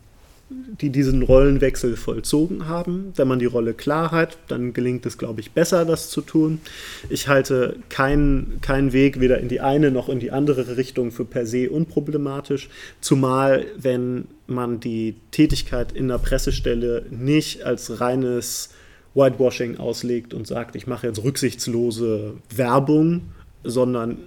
[0.49, 3.11] die diesen Rollenwechsel vollzogen haben.
[3.15, 6.61] Wenn man die Rolle klar hat, dann gelingt es, glaube ich, besser, das zu tun.
[7.09, 11.25] Ich halte keinen kein Weg weder in die eine noch in die andere Richtung für
[11.25, 12.69] per se unproblematisch,
[13.01, 18.69] zumal wenn man die Tätigkeit in der Pressestelle nicht als reines
[19.15, 23.21] Whitewashing auslegt und sagt, ich mache jetzt rücksichtslose Werbung,
[23.63, 24.17] sondern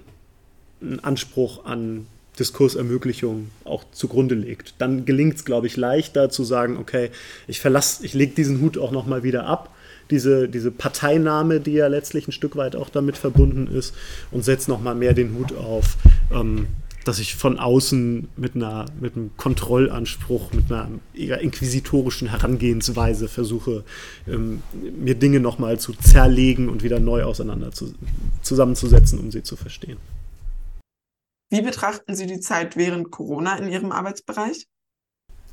[0.81, 2.07] einen Anspruch an
[2.39, 4.75] Diskursermöglichung auch zugrunde legt.
[4.79, 7.11] Dann gelingt es, glaube ich, leichter zu sagen, okay,
[7.47, 9.75] ich verlasse, ich lege diesen Hut auch nochmal wieder ab,
[10.11, 13.95] diese, diese Parteinahme, die ja letztlich ein Stück weit auch damit verbunden ist,
[14.31, 15.97] und setze nochmal mehr den Hut auf,
[16.33, 16.69] ähm,
[17.05, 23.85] dass ich von außen mit, einer, mit einem Kontrollanspruch, mit einer eher inquisitorischen Herangehensweise versuche,
[24.27, 24.63] ähm,
[24.99, 27.95] mir Dinge nochmal zu zerlegen und wieder neu auseinander zu,
[28.43, 29.97] zusammenzusetzen, um sie zu verstehen.
[31.51, 34.67] Wie betrachten Sie die Zeit während Corona in Ihrem Arbeitsbereich?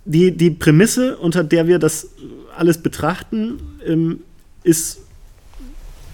[0.04, 2.10] Die, die Prämisse, unter der wir das
[2.56, 4.20] alles betrachten, ähm,
[4.64, 5.00] ist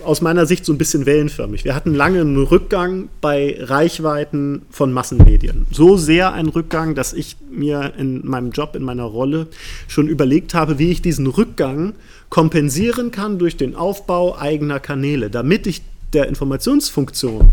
[0.04, 1.64] aus meiner Sicht so ein bisschen wellenförmig.
[1.64, 5.68] Wir hatten lange einen Rückgang bei Reichweiten von Massenmedien.
[5.72, 9.48] So sehr ein Rückgang, dass ich mir in meinem Job, in meiner Rolle
[9.88, 11.94] schon überlegt habe, wie ich diesen Rückgang
[12.30, 15.82] kompensieren kann durch den Aufbau eigener Kanäle, damit ich
[16.14, 17.52] der Informationsfunktion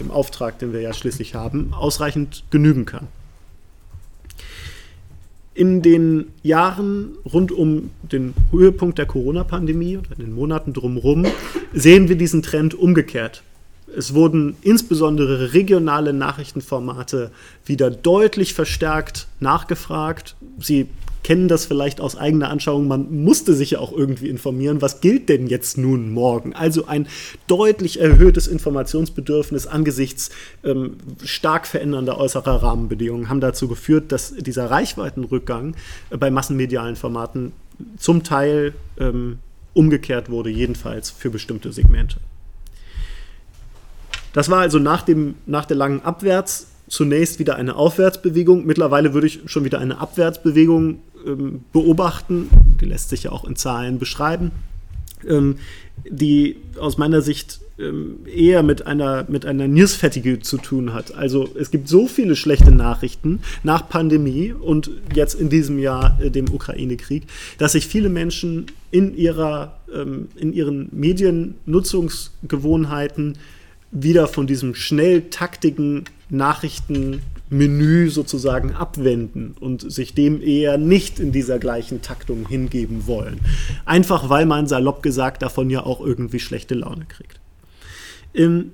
[0.00, 3.08] dem Auftrag, den wir ja schließlich haben, ausreichend genügen kann.
[5.54, 11.26] In den Jahren rund um den Höhepunkt der Corona-Pandemie oder in den Monaten drumherum
[11.72, 13.44] sehen wir diesen Trend umgekehrt.
[13.96, 17.30] Es wurden insbesondere regionale Nachrichtenformate
[17.64, 20.34] wieder deutlich verstärkt nachgefragt.
[20.58, 20.88] Sie
[21.24, 25.28] kennen das vielleicht aus eigener Anschauung, man musste sich ja auch irgendwie informieren, was gilt
[25.28, 26.52] denn jetzt nun morgen?
[26.54, 27.08] Also ein
[27.48, 30.30] deutlich erhöhtes Informationsbedürfnis angesichts
[30.62, 35.74] ähm, stark verändernder äußerer Rahmenbedingungen haben dazu geführt, dass dieser Reichweitenrückgang
[36.10, 37.52] äh, bei massenmedialen Formaten
[37.96, 39.38] zum Teil ähm,
[39.72, 42.18] umgekehrt wurde, jedenfalls für bestimmte Segmente.
[44.34, 48.66] Das war also nach, dem, nach der langen Abwärts zunächst wieder eine Aufwärtsbewegung.
[48.66, 52.48] Mittlerweile würde ich schon wieder eine Abwärtsbewegung ähm, beobachten.
[52.80, 54.52] Die lässt sich ja auch in Zahlen beschreiben.
[55.26, 55.56] Ähm,
[56.10, 61.14] die aus meiner Sicht ähm, eher mit einer, mit einer Newsfatigue zu tun hat.
[61.14, 66.30] Also es gibt so viele schlechte Nachrichten nach Pandemie und jetzt in diesem Jahr äh,
[66.30, 67.22] dem Ukraine-Krieg,
[67.58, 73.38] dass sich viele Menschen in, ihrer, ähm, in ihren Mediennutzungsgewohnheiten
[73.90, 81.30] wieder von diesem schnell taktigen Nachrichten Menü sozusagen abwenden und sich dem eher nicht in
[81.30, 83.40] dieser gleichen Taktung hingeben wollen.
[83.84, 87.38] Einfach weil man salopp gesagt davon ja auch irgendwie schlechte Laune kriegt.
[88.32, 88.72] In,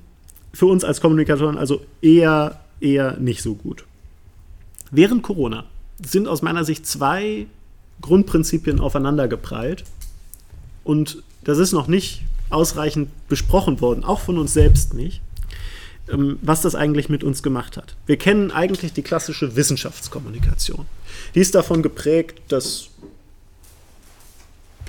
[0.53, 3.85] für uns als Kommunikatoren also eher, eher nicht so gut.
[4.91, 5.65] Während Corona
[6.05, 7.47] sind aus meiner Sicht zwei
[8.01, 9.85] Grundprinzipien aufeinandergeprallt
[10.85, 15.21] und das ist noch nicht ausreichend besprochen worden, auch von uns selbst nicht.
[16.13, 17.95] Ähm, was das eigentlich mit uns gemacht hat.
[18.07, 20.87] Wir kennen eigentlich die klassische Wissenschaftskommunikation.
[21.35, 22.89] Die ist davon geprägt, dass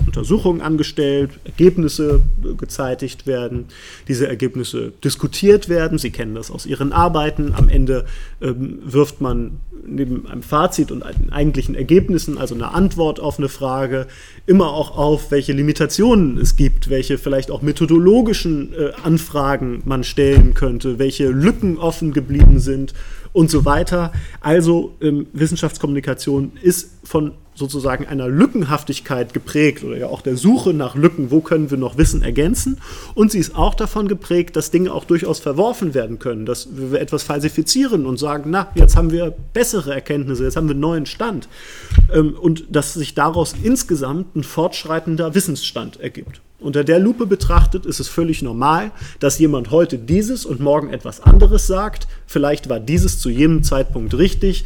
[0.05, 2.21] Untersuchungen angestellt, Ergebnisse
[2.57, 3.65] gezeitigt werden,
[4.07, 5.97] diese Ergebnisse diskutiert werden.
[5.97, 7.53] Sie kennen das aus Ihren Arbeiten.
[7.53, 8.05] Am Ende
[8.41, 14.07] ähm, wirft man neben einem Fazit und eigentlichen Ergebnissen, also eine Antwort auf eine Frage,
[14.45, 20.53] immer auch auf, welche Limitationen es gibt, welche vielleicht auch methodologischen äh, Anfragen man stellen
[20.53, 22.93] könnte, welche Lücken offen geblieben sind
[23.33, 24.11] und so weiter.
[24.39, 30.95] Also ähm, Wissenschaftskommunikation ist von sozusagen einer Lückenhaftigkeit geprägt oder ja auch der Suche nach
[30.95, 32.79] Lücken, wo können wir noch Wissen ergänzen.
[33.13, 36.99] Und sie ist auch davon geprägt, dass Dinge auch durchaus verworfen werden können, dass wir
[36.99, 41.05] etwas falsifizieren und sagen, na, jetzt haben wir bessere Erkenntnisse, jetzt haben wir einen neuen
[41.05, 41.47] Stand.
[42.11, 46.41] Ähm, und dass sich daraus insgesamt ein fortschreitender Wissensstand ergibt.
[46.59, 51.19] Unter der Lupe betrachtet ist es völlig normal, dass jemand heute dieses und morgen etwas
[51.19, 52.07] anderes sagt.
[52.27, 54.65] Vielleicht war dieses zu jenem Zeitpunkt richtig,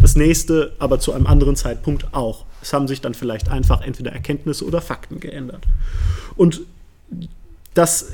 [0.00, 2.44] das nächste aber zu einem anderen Zeitpunkt auch.
[2.62, 5.64] Es haben sich dann vielleicht einfach entweder Erkenntnisse oder Fakten geändert.
[6.36, 6.62] Und
[7.74, 8.12] dass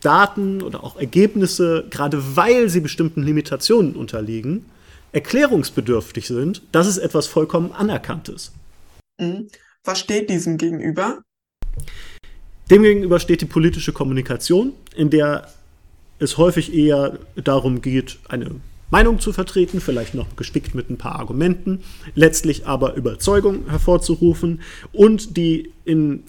[0.00, 4.66] Daten oder auch Ergebnisse, gerade weil sie bestimmten Limitationen unterliegen,
[5.12, 8.52] erklärungsbedürftig sind, das ist etwas vollkommen Anerkanntes.
[9.18, 9.48] Mhm.
[9.84, 11.22] Was steht diesem gegenüber?
[12.70, 15.48] Demgegenüber steht die politische Kommunikation, in der
[16.18, 21.16] es häufig eher darum geht, eine Meinung zu vertreten, vielleicht noch gespickt mit ein paar
[21.16, 21.80] Argumenten,
[22.14, 24.60] letztlich aber Überzeugung hervorzurufen
[24.92, 26.24] und die in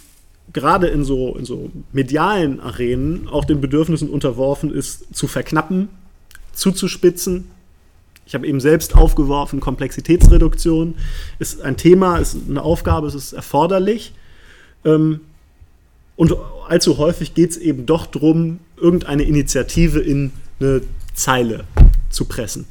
[0.51, 5.89] gerade in so, in so medialen Arenen auch den Bedürfnissen unterworfen ist, zu verknappen,
[6.53, 7.51] zuzuspitzen.
[8.25, 10.95] Ich habe eben selbst aufgeworfen, Komplexitätsreduktion
[11.39, 14.13] ist ein Thema, ist eine Aufgabe, es ist erforderlich.
[14.85, 15.21] Ähm,
[16.15, 16.35] und
[16.67, 20.81] allzu häufig geht es eben doch darum, irgendeine Initiative in eine
[21.13, 21.63] Zeile
[22.09, 22.65] zu pressen.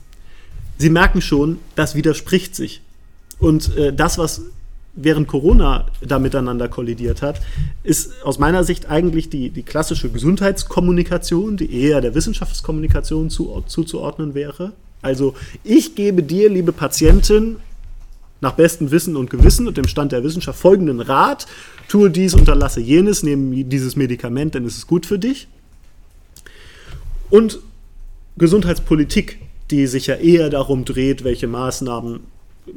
[0.78, 2.82] Sie merken schon, das widerspricht sich.
[3.38, 4.42] Und äh, das, was
[4.94, 7.40] während Corona da miteinander kollidiert hat,
[7.84, 14.34] ist aus meiner Sicht eigentlich die, die klassische Gesundheitskommunikation, die eher der Wissenschaftskommunikation zu, zuzuordnen
[14.34, 14.72] wäre.
[15.00, 17.56] Also ich gebe dir, liebe Patientin,
[18.40, 21.46] nach bestem Wissen und Gewissen und dem Stand der Wissenschaft folgenden Rat,
[21.88, 25.48] tue dies, unterlasse jenes, nehme dieses Medikament, denn es ist gut für dich.
[27.30, 27.60] Und
[28.38, 29.38] Gesundheitspolitik,
[29.70, 32.20] die sich ja eher darum dreht, welche Maßnahmen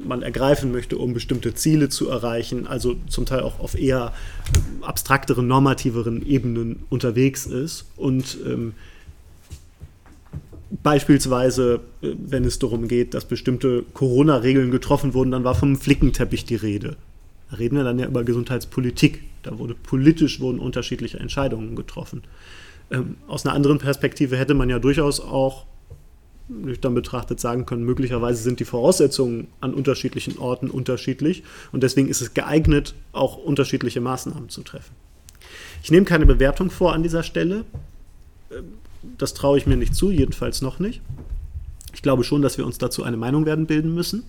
[0.03, 4.13] man ergreifen möchte, um bestimmte Ziele zu erreichen, also zum Teil auch auf eher
[4.81, 7.85] abstrakteren, normativeren Ebenen unterwegs ist.
[7.97, 8.73] Und ähm,
[10.83, 16.45] beispielsweise, äh, wenn es darum geht, dass bestimmte Corona-Regeln getroffen wurden, dann war vom Flickenteppich
[16.45, 16.95] die Rede.
[17.49, 19.23] Da reden wir dann ja über Gesundheitspolitik.
[19.43, 22.23] Da wurde politisch wurden unterschiedliche Entscheidungen getroffen.
[22.91, 25.65] Ähm, aus einer anderen Perspektive hätte man ja durchaus auch
[26.49, 32.21] nüchtern betrachtet sagen können, möglicherweise sind die Voraussetzungen an unterschiedlichen Orten unterschiedlich und deswegen ist
[32.21, 34.93] es geeignet, auch unterschiedliche Maßnahmen zu treffen.
[35.81, 37.63] Ich nehme keine Bewertung vor an dieser Stelle.
[38.51, 38.73] Ähm,
[39.17, 41.01] das traue ich mir nicht zu, jedenfalls noch nicht.
[41.93, 44.23] Ich glaube schon, dass wir uns dazu eine Meinung werden bilden müssen.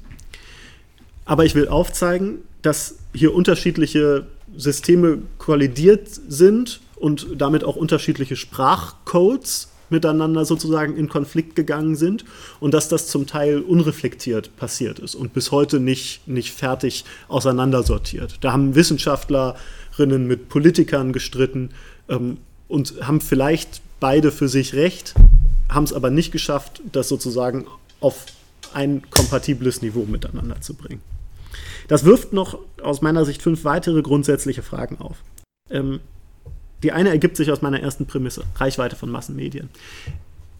[1.25, 9.73] Aber ich will aufzeigen, dass hier unterschiedliche Systeme kollidiert sind und damit auch unterschiedliche Sprachcodes
[9.91, 12.25] miteinander sozusagen in Konflikt gegangen sind
[12.61, 18.39] und dass das zum Teil unreflektiert passiert ist und bis heute nicht, nicht fertig auseinandersortiert.
[18.41, 21.71] Da haben Wissenschaftlerinnen mit Politikern gestritten
[22.09, 22.39] ähm,
[22.69, 25.15] und haben vielleicht beide für sich recht,
[25.69, 27.67] haben es aber nicht geschafft, das sozusagen
[27.99, 28.27] auf
[28.75, 31.03] ein kompatibles Niveau miteinander zu bringen.
[31.89, 35.17] Das wirft noch aus meiner Sicht fünf weitere grundsätzliche Fragen auf.
[35.69, 35.99] Ähm,
[36.83, 39.69] die eine ergibt sich aus meiner ersten Prämisse, Reichweite von Massenmedien.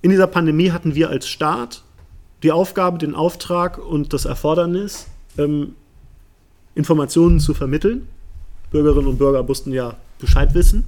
[0.03, 1.83] In dieser Pandemie hatten wir als Staat
[2.43, 5.07] die Aufgabe, den Auftrag und das Erfordernis,
[5.39, 5.75] ähm,
[6.75, 8.09] Informationen zu vermitteln.
[8.71, 10.85] Bürgerinnen und Bürger mussten ja Bescheid wissen.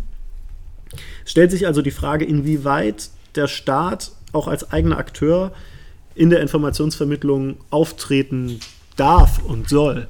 [1.25, 5.53] Es stellt sich also die Frage, inwieweit der Staat auch als eigener Akteur
[6.15, 8.61] in der Informationsvermittlung auftreten
[8.97, 10.09] darf und soll.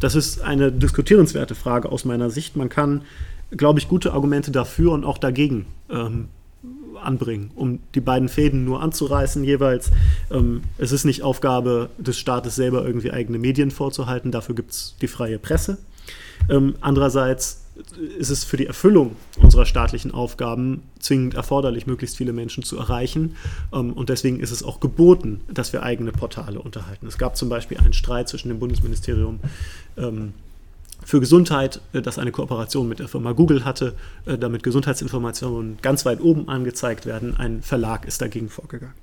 [0.00, 2.56] Das ist eine diskutierenswerte Frage aus meiner Sicht.
[2.56, 3.02] Man kann,
[3.50, 6.28] glaube ich, gute Argumente dafür und auch dagegen ähm,
[7.02, 9.90] anbringen, um die beiden Fäden nur anzureißen jeweils.
[10.30, 14.96] Ähm, es ist nicht Aufgabe des Staates selber irgendwie eigene Medien vorzuhalten, dafür gibt es
[15.00, 15.78] die freie Presse.
[16.48, 17.64] Ähm, andererseits
[18.18, 23.36] ist es für die Erfüllung unserer staatlichen Aufgaben zwingend erforderlich, möglichst viele Menschen zu erreichen.
[23.72, 27.06] Ähm, und deswegen ist es auch geboten, dass wir eigene Portale unterhalten.
[27.06, 29.40] Es gab zum Beispiel einen Streit zwischen dem Bundesministerium
[29.96, 30.34] ähm,
[31.04, 33.94] für Gesundheit, äh, das eine Kooperation mit der Firma Google hatte,
[34.26, 37.36] äh, damit Gesundheitsinformationen ganz weit oben angezeigt werden.
[37.36, 38.94] Ein Verlag ist dagegen vorgegangen.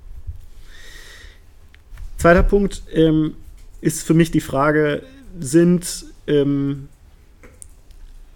[2.18, 3.36] Zweiter Punkt ähm,
[3.82, 5.04] ist für mich die Frage,
[5.40, 6.88] sind ähm,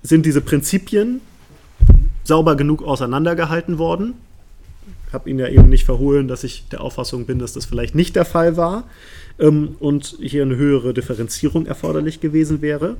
[0.02, 1.22] sind diese Prinzipien
[2.24, 4.14] sauber genug auseinandergehalten worden.
[5.08, 7.96] Ich habe Ihnen ja eben nicht verhohlen, dass ich der Auffassung bin, dass das vielleicht
[7.96, 8.84] nicht der Fall war
[9.40, 12.98] ähm, und hier eine höhere Differenzierung erforderlich gewesen wäre.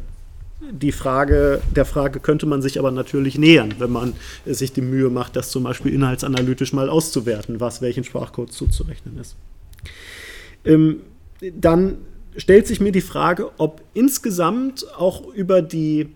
[0.62, 4.14] Die Frage, der Frage könnte man sich aber natürlich nähern, wenn man
[4.46, 9.36] sich die Mühe macht, das zum Beispiel inhaltsanalytisch mal auszuwerten, was welchen Sprachcode zuzurechnen ist.
[10.66, 11.02] Ähm,
[11.54, 12.00] dann
[12.36, 16.10] stellt sich mir die Frage, ob insgesamt auch über die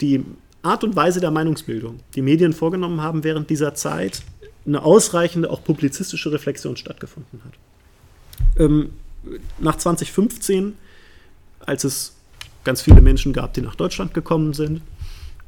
[0.00, 0.24] die
[0.62, 4.22] Art und Weise der Meinungsbildung, die Medien vorgenommen haben während dieser Zeit,
[4.66, 7.52] eine ausreichende, auch publizistische Reflexion stattgefunden hat.
[8.58, 8.90] Ähm,
[9.58, 10.74] nach 2015,
[11.60, 12.16] als es
[12.64, 14.82] ganz viele Menschen gab, die nach Deutschland gekommen sind,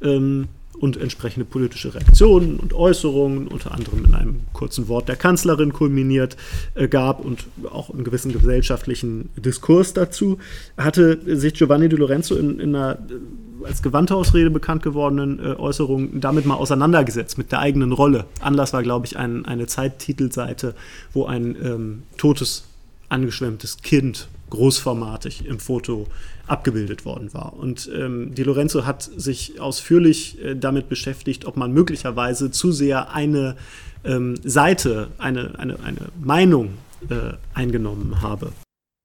[0.03, 0.49] ähm,
[0.83, 6.37] und entsprechende politische Reaktionen und Äußerungen, unter anderem in einem kurzen Wort der Kanzlerin kulminiert,
[6.75, 10.39] äh, gab und auch einen gewissen gesellschaftlichen Diskurs dazu,
[10.77, 16.21] hatte sich Giovanni Di Lorenzo in, in einer äh, als Gewandhausrede bekannt gewordenen äh, Äußerung
[16.21, 18.25] damit mal auseinandergesetzt, mit der eigenen Rolle.
[18.41, 20.75] Anlass war, glaube ich, ein, eine Zeittitelseite,
[21.13, 22.65] wo ein ähm, totes,
[23.09, 26.09] angeschwemmtes Kind großformatig im Foto
[26.47, 27.55] abgebildet worden war.
[27.55, 33.13] Und ähm, Di Lorenzo hat sich ausführlich äh, damit beschäftigt, ob man möglicherweise zu sehr
[33.13, 33.57] eine
[34.05, 36.79] ähm, Seite, eine, eine, eine Meinung
[37.09, 38.53] äh, eingenommen habe.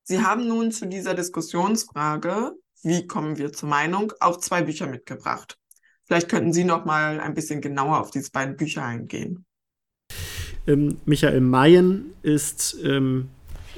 [0.03, 5.57] Sie haben nun zu dieser Diskussionsfrage, wie kommen wir zur Meinung, auch zwei Bücher mitgebracht.
[6.05, 9.45] Vielleicht könnten Sie noch mal ein bisschen genauer auf diese beiden Bücher eingehen.
[10.65, 13.29] Ähm, Michael Mayen ist ähm,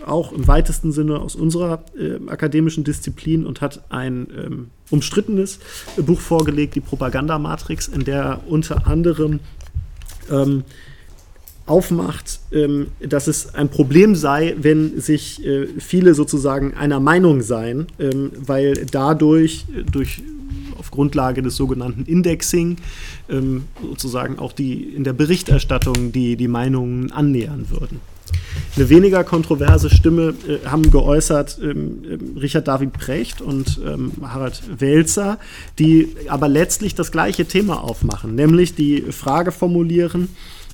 [0.05, 5.59] auch im weitesten Sinne aus unserer äh, akademischen Disziplin und hat ein ähm, umstrittenes
[5.97, 9.39] Buch vorgelegt, die Propagandamatrix, in der unter anderem
[10.31, 10.63] ähm,
[11.69, 17.87] aufmacht, ähm, dass es ein Problem sei, wenn sich äh, viele sozusagen einer Meinung seien,
[17.99, 20.23] ähm, weil dadurch, äh, durch
[20.77, 22.77] auf Grundlage des sogenannten Indexing
[23.29, 27.99] ähm, sozusagen auch die in der Berichterstattung die, die Meinungen annähern würden.
[28.75, 34.61] Eine weniger kontroverse Stimme äh, haben geäußert ähm, ähm, Richard David Precht und ähm, Harald
[34.79, 35.37] Welzer,
[35.77, 40.29] die aber letztlich das gleiche Thema aufmachen, nämlich die Frage formulieren,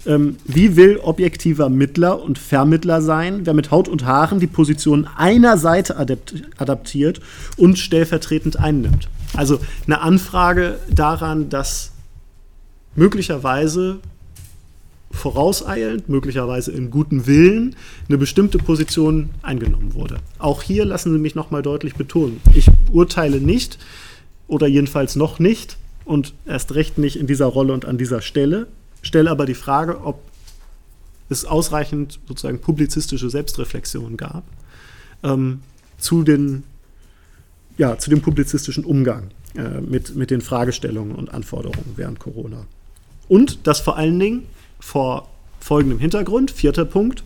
[0.05, 5.07] ähm, wie will objektiver Mittler und Vermittler sein, wer mit Haut und Haaren die Position
[5.17, 7.21] einer Seite adaptiert
[7.57, 9.09] und stellvertretend einnimmt.
[9.33, 11.91] Also eine Anfrage daran, dass
[12.95, 13.99] möglicherweise
[15.15, 17.75] vorauseilend, möglicherweise in gutem Willen,
[18.07, 20.17] eine bestimmte Position eingenommen wurde.
[20.37, 23.79] Auch hier lassen Sie mich nochmal deutlich betonen, ich urteile nicht
[24.47, 28.67] oder jedenfalls noch nicht und erst recht nicht in dieser Rolle und an dieser Stelle,
[29.01, 30.19] stelle aber die Frage, ob
[31.29, 34.43] es ausreichend sozusagen publizistische Selbstreflexion gab
[35.23, 35.61] ähm,
[35.97, 36.63] zu, den,
[37.77, 42.65] ja, zu dem publizistischen Umgang äh, mit, mit den Fragestellungen und Anforderungen während Corona.
[43.27, 44.43] Und dass vor allen Dingen
[44.85, 45.27] vor
[45.59, 46.51] folgendem Hintergrund.
[46.51, 47.23] Vierter Punkt.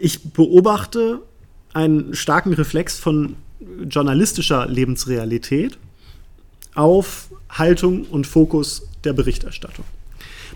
[0.00, 1.20] Ich beobachte
[1.74, 3.36] einen starken Reflex von
[3.86, 5.76] journalistischer Lebensrealität
[6.74, 9.84] auf Haltung und Fokus der Berichterstattung.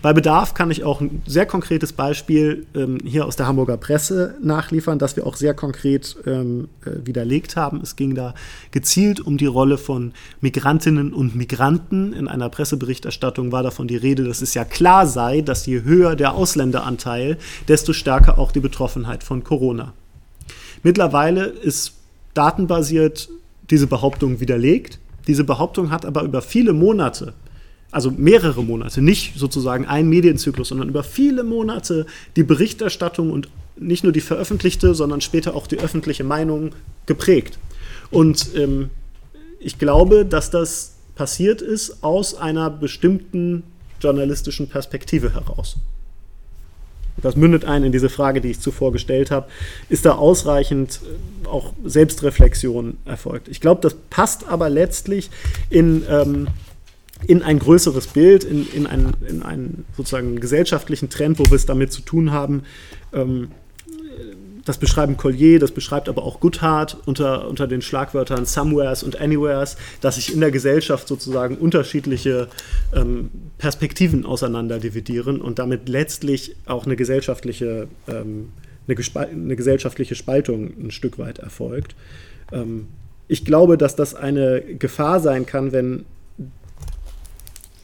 [0.03, 4.35] Bei Bedarf kann ich auch ein sehr konkretes Beispiel ähm, hier aus der Hamburger Presse
[4.43, 7.83] nachliefern, das wir auch sehr konkret ähm, äh, widerlegt haben.
[7.83, 8.35] Es ging da
[8.71, 12.15] gezielt um die Rolle von Migrantinnen und Migranten.
[12.15, 16.17] In einer Presseberichterstattung war davon die Rede, dass es ja klar sei, dass je höher
[16.17, 17.37] der Ausländeranteil,
[17.69, 19.93] desto stärker auch die Betroffenheit von Corona.
[20.83, 21.93] Mittlerweile ist
[22.33, 23.29] datenbasiert
[23.69, 24.99] diese Behauptung widerlegt.
[25.27, 27.35] Diese Behauptung hat aber über viele Monate
[27.91, 34.05] also mehrere Monate, nicht sozusagen ein Medienzyklus, sondern über viele Monate die Berichterstattung und nicht
[34.05, 36.73] nur die veröffentlichte, sondern später auch die öffentliche Meinung
[37.07, 37.59] geprägt.
[38.11, 38.91] Und ähm,
[39.59, 43.63] ich glaube, dass das passiert ist aus einer bestimmten
[44.01, 45.77] journalistischen Perspektive heraus.
[47.23, 49.47] Das mündet ein in diese Frage, die ich zuvor gestellt habe.
[49.89, 51.01] Ist da ausreichend
[51.45, 53.49] äh, auch Selbstreflexion erfolgt?
[53.49, 55.31] Ich glaube, das passt aber letztlich
[55.69, 56.49] in, ähm,
[57.27, 61.67] in ein größeres Bild, in, in, einen, in einen sozusagen gesellschaftlichen Trend, wo wir es
[61.67, 62.63] damit zu tun haben,
[63.13, 63.49] ähm,
[64.65, 69.77] das beschreiben Collier, das beschreibt aber auch Goodhart unter, unter den Schlagwörtern Somewheres und Anywheres,
[70.01, 72.49] dass sich in der Gesellschaft sozusagen unterschiedliche
[72.95, 78.51] ähm, Perspektiven auseinander dividieren und damit letztlich auch eine gesellschaftliche, ähm,
[78.87, 78.97] eine,
[79.29, 81.95] eine, gesellschaftliche Spaltung ein Stück weit erfolgt.
[82.53, 82.89] Ähm,
[83.29, 86.05] ich glaube, dass das eine Gefahr sein kann, wenn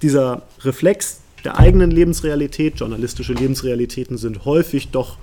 [0.03, 5.19] dieser Reflex der eigenen Lebensrealität, journalistische Lebensrealitäten sind häufig doch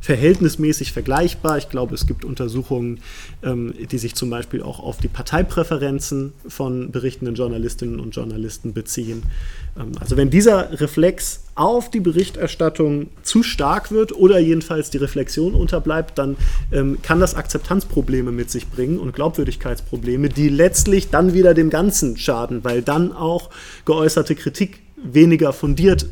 [0.00, 1.58] verhältnismäßig vergleichbar.
[1.58, 3.00] Ich glaube, es gibt Untersuchungen,
[3.42, 9.22] ähm, die sich zum Beispiel auch auf die Parteipräferenzen von berichtenden Journalistinnen und Journalisten beziehen.
[9.76, 15.54] Ähm, also wenn dieser Reflex auf die Berichterstattung zu stark wird oder jedenfalls die Reflexion
[15.54, 16.36] unterbleibt, dann
[16.70, 22.16] ähm, kann das Akzeptanzprobleme mit sich bringen und Glaubwürdigkeitsprobleme, die letztlich dann wieder dem Ganzen
[22.16, 23.50] schaden, weil dann auch
[23.84, 26.06] geäußerte Kritik weniger fundiert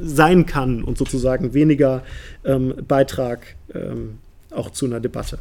[0.00, 2.02] sein kann und sozusagen weniger
[2.44, 4.18] ähm, Beitrag ähm,
[4.50, 5.38] auch zu einer Debatte.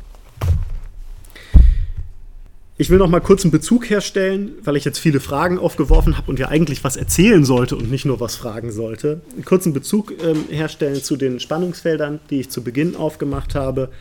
[2.78, 6.30] Ich will noch mal kurz einen Bezug herstellen, weil ich jetzt viele Fragen aufgeworfen habe
[6.30, 9.22] und ja eigentlich was erzählen sollte und nicht nur was fragen sollte.
[9.34, 13.91] Einen kurzen Bezug ähm, herstellen zu den Spannungsfeldern, die ich zu Beginn aufgemacht habe.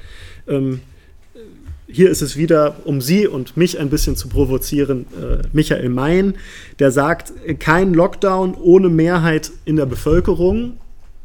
[0.49, 0.81] Ähm,
[1.95, 6.34] hier ist es wieder, um Sie und mich ein bisschen zu provozieren, äh, Michael Mayen,
[6.80, 10.78] der sagt, kein Lockdown ohne Mehrheit in der Bevölkerung.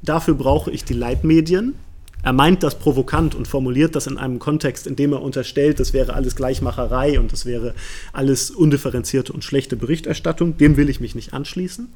[0.03, 1.74] Dafür brauche ich die Leitmedien.
[2.22, 5.93] Er meint das provokant und formuliert das in einem Kontext, in dem er unterstellt, das
[5.93, 7.74] wäre alles Gleichmacherei und das wäre
[8.13, 10.55] alles undifferenzierte und schlechte Berichterstattung.
[10.57, 11.88] Dem will ich mich nicht anschließen.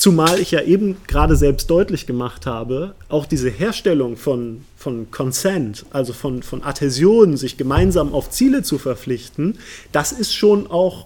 [0.00, 5.84] Zumal ich ja eben gerade selbst deutlich gemacht habe, auch diese Herstellung von, von Consent,
[5.90, 9.58] also von, von Adhäsionen, sich gemeinsam auf Ziele zu verpflichten,
[9.92, 11.04] das ist schon auch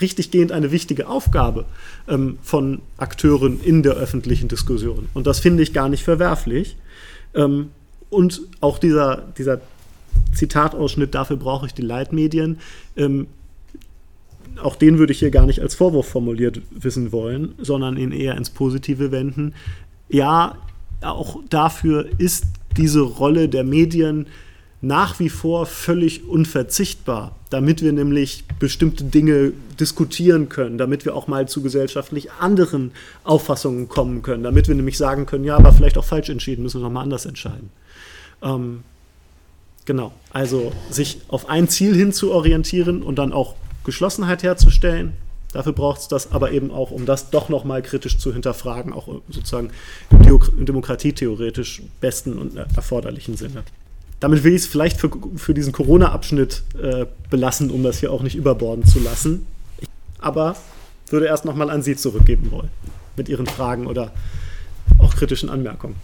[0.00, 1.64] richtiggehend eine wichtige Aufgabe
[2.06, 5.08] ähm, von Akteuren in der öffentlichen Diskussion.
[5.14, 6.76] Und das finde ich gar nicht verwerflich.
[7.34, 7.70] Ähm,
[8.08, 9.60] und auch dieser, dieser
[10.32, 12.60] Zitatausschnitt, dafür brauche ich die Leitmedien,
[12.96, 13.26] ähm,
[14.62, 18.36] auch den würde ich hier gar nicht als Vorwurf formuliert wissen wollen, sondern ihn eher
[18.36, 19.54] ins Positive wenden.
[20.08, 20.56] Ja,
[21.00, 22.44] auch dafür ist
[22.76, 24.26] diese Rolle der Medien
[24.80, 31.26] nach wie vor völlig unverzichtbar, damit wir nämlich bestimmte Dinge diskutieren können, damit wir auch
[31.26, 32.92] mal zu gesellschaftlich anderen
[33.24, 36.80] Auffassungen kommen können, damit wir nämlich sagen können, ja, aber vielleicht auch falsch entschieden, müssen
[36.80, 37.70] wir nochmal anders entscheiden.
[38.40, 38.84] Ähm,
[39.84, 43.56] genau, also sich auf ein Ziel hin zu orientieren und dann auch
[43.88, 45.14] Geschlossenheit herzustellen.
[45.54, 49.08] Dafür braucht es das aber eben auch, um das doch nochmal kritisch zu hinterfragen, auch
[49.30, 49.70] sozusagen
[50.10, 53.64] im, demokratietheoretisch besten und erforderlichen Sinne.
[54.20, 58.22] Damit will ich es vielleicht für, für diesen Corona-Abschnitt äh, belassen, um das hier auch
[58.22, 59.46] nicht überborden zu lassen.
[60.18, 60.56] Aber
[61.08, 62.68] würde erst nochmal an Sie zurückgeben wollen,
[63.16, 64.12] mit Ihren Fragen oder
[64.98, 65.96] auch kritischen Anmerkungen.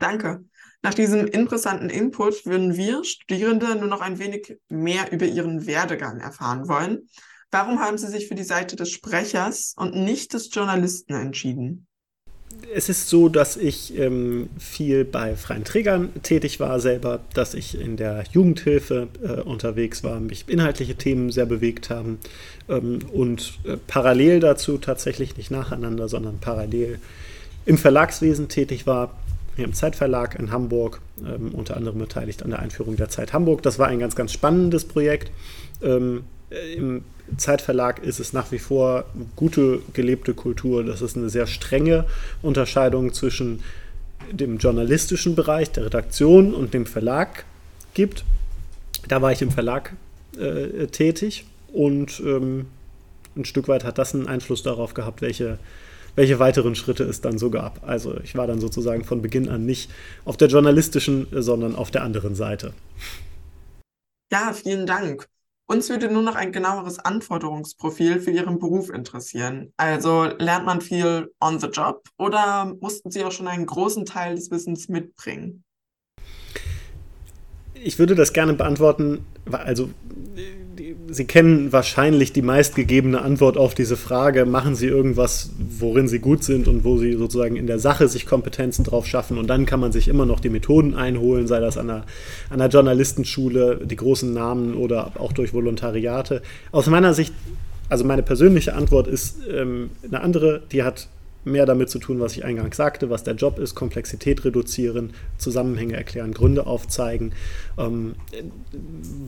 [0.00, 0.44] Danke.
[0.84, 6.20] Nach diesem interessanten Input würden wir Studierende nur noch ein wenig mehr über ihren Werdegang
[6.20, 7.08] erfahren wollen.
[7.50, 11.86] Warum haben Sie sich für die Seite des Sprechers und nicht des Journalisten entschieden?
[12.74, 17.80] Es ist so, dass ich ähm, viel bei freien Trägern tätig war selber, dass ich
[17.80, 22.18] in der Jugendhilfe äh, unterwegs war, mich inhaltliche Themen sehr bewegt haben
[22.68, 26.98] ähm, und äh, parallel dazu tatsächlich nicht nacheinander, sondern parallel
[27.64, 29.16] im Verlagswesen tätig war,
[29.56, 33.62] im Zeitverlag in Hamburg, ähm, unter anderem beteiligt an der Einführung der Zeit Hamburg.
[33.62, 35.30] Das war ein ganz, ganz spannendes Projekt.
[35.82, 37.04] Ähm, äh, Im
[37.36, 39.04] Zeitverlag ist es nach wie vor
[39.36, 40.84] gute gelebte Kultur.
[40.84, 42.04] Das ist eine sehr strenge
[42.42, 43.62] Unterscheidung zwischen
[44.30, 47.44] dem journalistischen Bereich, der Redaktion und dem Verlag
[47.94, 48.24] gibt.
[49.08, 49.94] Da war ich im Verlag
[50.38, 52.66] äh, tätig und ähm,
[53.36, 55.58] ein Stück weit hat das einen Einfluss darauf gehabt, welche
[56.16, 57.86] welche weiteren Schritte es dann so gab.
[57.86, 59.90] Also ich war dann sozusagen von Beginn an nicht
[60.24, 62.72] auf der journalistischen, sondern auf der anderen Seite.
[64.32, 65.28] Ja, vielen Dank.
[65.66, 69.72] Uns würde nur noch ein genaueres Anforderungsprofil für Ihren Beruf interessieren.
[69.78, 74.34] Also lernt man viel on the job oder mussten Sie auch schon einen großen Teil
[74.34, 75.64] des Wissens mitbringen?
[77.72, 79.24] Ich würde das gerne beantworten.
[79.50, 79.88] Also
[81.14, 84.46] Sie kennen wahrscheinlich die meistgegebene Antwort auf diese Frage.
[84.46, 88.26] Machen Sie irgendwas, worin Sie gut sind und wo Sie sozusagen in der Sache sich
[88.26, 89.38] Kompetenzen drauf schaffen.
[89.38, 92.04] Und dann kann man sich immer noch die Methoden einholen, sei das an einer,
[92.50, 96.42] an einer Journalistenschule, die großen Namen oder auch durch Volontariate.
[96.72, 97.32] Aus meiner Sicht,
[97.88, 101.06] also meine persönliche Antwort ist ähm, eine andere, die hat
[101.44, 105.94] mehr damit zu tun, was ich eingangs sagte, was der Job ist, Komplexität reduzieren, Zusammenhänge
[105.94, 107.32] erklären, Gründe aufzeigen.
[107.78, 108.14] Ähm,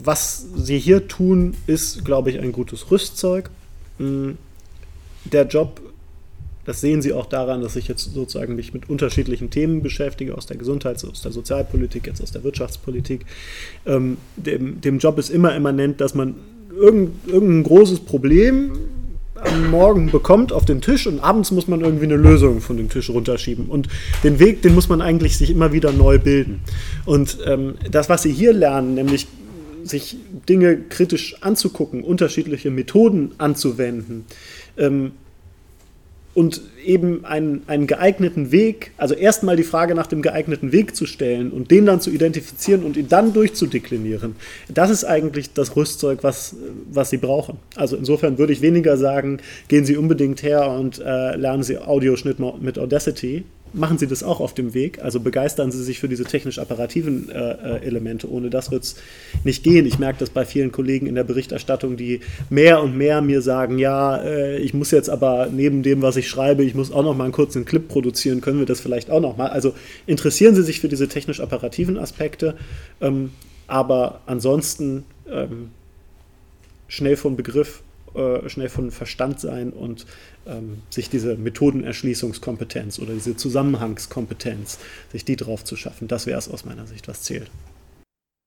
[0.03, 3.51] was sie hier tun, ist, glaube ich, ein gutes Rüstzeug.
[3.99, 4.33] Mm,
[5.25, 5.81] der Job,
[6.65, 10.47] das sehen Sie auch daran, dass ich jetzt sozusagen mich mit unterschiedlichen Themen beschäftige, aus
[10.47, 13.27] der Gesundheits-, aus der Sozialpolitik, jetzt aus der Wirtschaftspolitik.
[13.85, 16.35] Ähm, dem, dem Job ist immer immanent, dass man
[16.71, 18.73] irgendein großes Problem
[19.43, 22.89] am Morgen bekommt auf den Tisch und abends muss man irgendwie eine Lösung von dem
[22.89, 23.67] Tisch runterschieben.
[23.67, 23.89] Und
[24.25, 26.61] den Weg, den muss man eigentlich sich immer wieder neu bilden.
[27.05, 29.27] Und ähm, das, was Sie hier lernen, nämlich
[29.85, 30.17] sich
[30.49, 34.25] Dinge kritisch anzugucken, unterschiedliche Methoden anzuwenden,
[34.77, 35.13] ähm,
[36.37, 41.07] und eben einen, einen geeigneten Weg, also erstmal die Frage nach dem geeigneten Weg zu
[41.07, 44.37] stellen und den dann zu identifizieren und ihn dann durchzudeklinieren,
[44.69, 46.55] das ist eigentlich das Rüstzeug, was,
[46.93, 47.57] was Sie brauchen.
[47.75, 52.37] Also insofern würde ich weniger sagen, gehen Sie unbedingt her und äh, lernen Sie Audioschnitt
[52.61, 53.45] mit Audacity,
[53.77, 55.03] machen Sie das auch auf dem Weg.
[55.03, 58.31] Also begeistern Sie sich für diese technisch-apparativen äh, äh Elemente.
[58.31, 58.97] Ohne das wird es
[59.45, 59.87] nicht gehen.
[59.87, 62.21] Ich merke das bei vielen Kollegen in der Berichterstattung, die
[62.51, 66.29] mehr und mehr mir sagen, ja, äh, ich muss jetzt aber neben dem, was ich
[66.29, 68.41] schreibe, ich muss auch noch mal einen kurzen Clip produzieren.
[68.41, 69.49] Können wir das vielleicht auch noch mal?
[69.49, 69.75] Also
[70.07, 72.57] interessieren Sie sich für diese technisch-apparativen Aspekte.
[73.01, 73.31] Ähm,
[73.67, 75.71] aber ansonsten ähm,
[76.89, 77.83] schnell vom Begriff
[78.17, 80.07] äh, schnell von Verstand sein und
[80.47, 84.79] ähm, sich diese Methodenerschließungskompetenz oder diese Zusammenhangskompetenz,
[85.13, 87.51] sich die drauf zu schaffen, das wäre es aus meiner Sicht, was zählt.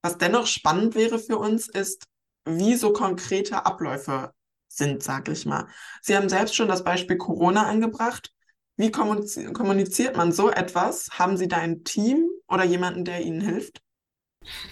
[0.02, 2.06] Was dennoch spannend wäre für uns, ist,
[2.46, 4.32] wie so konkrete Abläufe
[4.70, 5.68] sind, sage ich mal.
[6.02, 8.32] Sie haben selbst schon das Beispiel Corona angebracht.
[8.78, 11.10] Wie kommuniziert man so etwas?
[11.12, 13.82] Haben Sie da ein Team oder jemanden, der Ihnen hilft?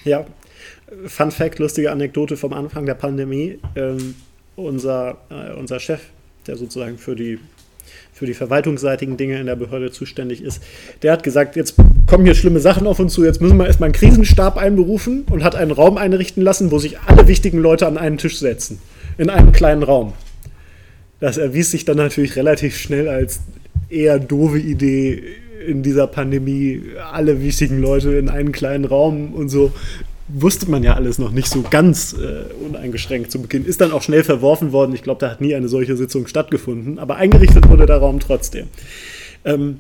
[0.06, 0.26] Ja,
[1.06, 3.60] Fun Fact, lustige Anekdote vom Anfang der Pandemie.
[3.76, 4.16] Ähm,
[4.58, 6.02] unser, äh, unser Chef,
[6.48, 7.40] der sozusagen für die,
[8.12, 10.62] für die verwaltungsseitigen Dinge in der Behörde zuständig ist,
[11.04, 11.76] der hat gesagt, jetzt
[12.08, 15.44] kommen hier schlimme Sachen auf uns zu, jetzt müssen wir erstmal einen Krisenstab einberufen und
[15.44, 18.80] hat einen Raum einrichten lassen, wo sich alle wichtigen Leute an einen Tisch setzen,
[19.18, 20.14] in einem kleinen Raum.
[21.20, 23.42] Das erwies sich dann natürlich relativ schnell als
[23.90, 25.24] eher doofe Idee
[25.66, 26.82] in dieser Pandemie,
[27.12, 29.72] alle wichtigen Leute in einen kleinen Raum und so
[30.28, 33.66] wusste man ja alles noch nicht so ganz äh, uneingeschränkt zu Beginn.
[33.66, 34.94] Ist dann auch schnell verworfen worden.
[34.94, 37.00] Ich glaube, da hat nie eine solche Sitzung stattgefunden.
[37.00, 38.68] Aber eingerichtet wurde der Raum trotzdem.
[39.46, 39.80] Ähm,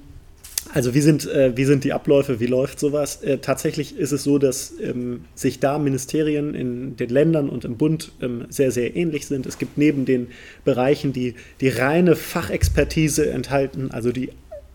[0.73, 3.21] also wie sind, äh, wie sind die Abläufe, wie läuft sowas?
[3.23, 7.77] Äh, tatsächlich ist es so, dass ähm, sich da Ministerien in den Ländern und im
[7.77, 9.45] Bund ähm, sehr, sehr ähnlich sind.
[9.45, 10.27] Es gibt neben den
[10.65, 14.29] Bereichen, die die reine Fachexpertise enthalten, also die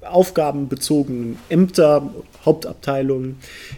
[0.05, 2.13] aufgabenbezogenen Ämter,
[2.45, 3.37] Hauptabteilungen,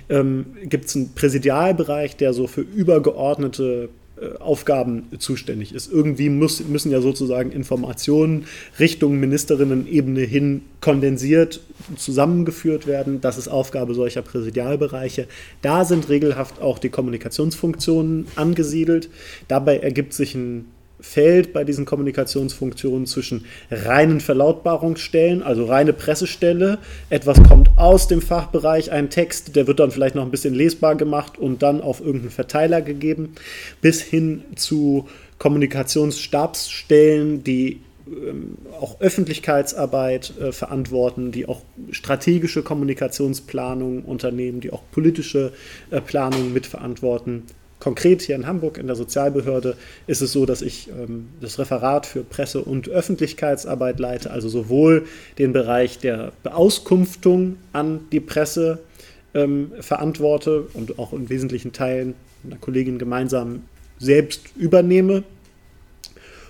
[0.09, 5.91] ähm, gibt es einen Präsidialbereich, der so für übergeordnete äh, Aufgaben zuständig ist.
[5.91, 8.47] Irgendwie muss, müssen ja sozusagen Informationen
[8.79, 11.61] Richtung Ministerinnen-Ebene hin kondensiert
[11.97, 13.21] zusammengeführt werden.
[13.21, 15.27] Das ist Aufgabe solcher Präsidialbereiche.
[15.63, 19.11] Da sind regelhaft auch die Kommunikationsfunktionen angesiedelt.
[19.49, 20.67] Dabei ergibt sich ein
[21.05, 26.79] Feld bei diesen Kommunikationsfunktionen zwischen reinen Verlautbarungsstellen, also reine Pressestelle,
[27.11, 30.95] etwas kommt aus dem Fachbereich, ein Text, der wird dann vielleicht noch ein bisschen lesbar
[30.97, 33.35] gemacht und dann auf irgendeinen Verteiler gegeben,
[33.83, 35.07] bis hin zu
[35.39, 45.53] Kommunikationsstabsstellen, die ähm, auch Öffentlichkeitsarbeit äh, verantworten, die auch strategische Kommunikationsplanung unternehmen, die auch politische
[45.91, 47.45] äh, Planung mitverantworten
[47.85, 49.77] Konkret hier in Hamburg in der Sozialbehörde
[50.07, 55.05] ist es so, dass ich ähm, das Referat für Presse- und Öffentlichkeitsarbeit leite, also sowohl
[55.37, 58.79] den Bereich der Beauskunftung an die Presse
[59.35, 63.65] ähm, verantworte und auch in wesentlichen Teilen mit einer Kollegin gemeinsam
[63.99, 65.23] selbst übernehme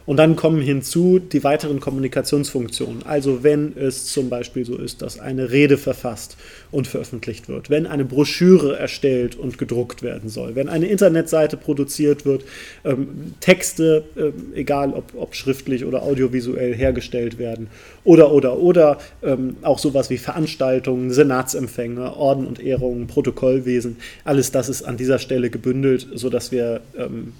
[0.06, 3.04] und dann kommen hinzu die weiteren Kommunikationsfunktionen.
[3.06, 6.36] Also wenn es zum Beispiel so ist, dass eine Rede verfasst
[6.70, 12.26] und veröffentlicht wird, wenn eine Broschüre erstellt und gedruckt werden soll, wenn eine Internetseite produziert
[12.26, 12.44] wird,
[12.84, 17.68] ähm, Texte, äh, egal ob, ob, schriftlich oder audiovisuell hergestellt werden
[18.04, 24.68] oder, oder, oder ähm, auch sowas wie Veranstaltungen, Senatsempfänge, Orden und Ehrungen, Protokollwesen, alles das
[24.68, 27.32] ist an dieser Stelle gebündelt, sodass wir ähm,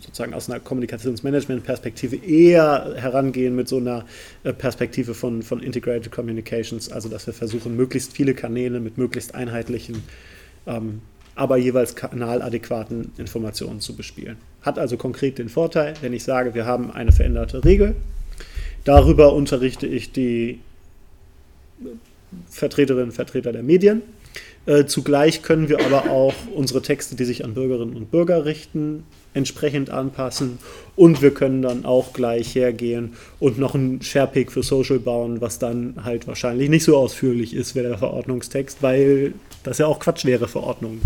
[0.00, 4.04] sozusagen aus einer Kommunikationsmanagement-Perspektive eher herangehen mit so einer
[4.44, 9.34] äh, Perspektive von, von Integrated Communications, also dass wir versuchen, möglichst viele Kanäle mit möglichst
[9.34, 10.02] einheitlichen
[10.66, 11.00] ähm,
[11.38, 14.38] aber jeweils kanaladäquaten Informationen zu bespielen.
[14.62, 17.94] Hat also konkret den Vorteil, wenn ich sage, wir haben eine veränderte Regel,
[18.82, 20.58] darüber unterrichte ich die
[22.50, 24.02] Vertreterinnen und Vertreter der Medien.
[24.66, 29.04] Äh, zugleich können wir aber auch unsere Texte, die sich an Bürgerinnen und Bürger richten,
[29.38, 30.58] entsprechend anpassen
[30.96, 35.58] und wir können dann auch gleich hergehen und noch ein Sharepick für Social bauen, was
[35.58, 39.32] dann halt wahrscheinlich nicht so ausführlich ist wie der Verordnungstext, weil
[39.62, 41.00] das ja auch Quatsch wäre, Verordnungen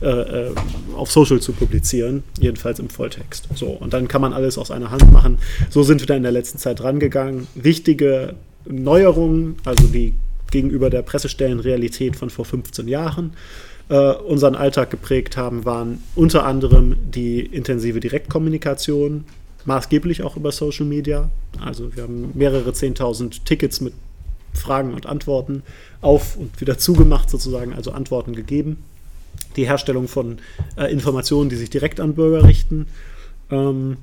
[0.00, 0.54] äh, äh,
[0.96, 3.48] auf Social zu publizieren, jedenfalls im Volltext.
[3.54, 5.38] So, und dann kann man alles aus einer Hand machen.
[5.70, 7.46] So sind wir da in der letzten Zeit rangegangen.
[7.54, 8.34] Wichtige
[8.66, 10.14] Neuerungen, also die
[10.50, 13.32] gegenüber der Pressestellenrealität von vor 15 Jahren
[13.88, 19.24] äh, unseren Alltag geprägt haben, waren unter anderem die intensive Direktkommunikation,
[19.64, 21.30] maßgeblich auch über Social Media.
[21.60, 23.94] Also wir haben mehrere 10.000 Tickets mit
[24.52, 25.62] Fragen und Antworten
[26.00, 28.84] auf und wieder zugemacht, sozusagen, also Antworten gegeben.
[29.56, 30.38] Die Herstellung von
[30.76, 32.86] äh, Informationen, die sich direkt an Bürger richten.
[33.50, 33.96] Ähm,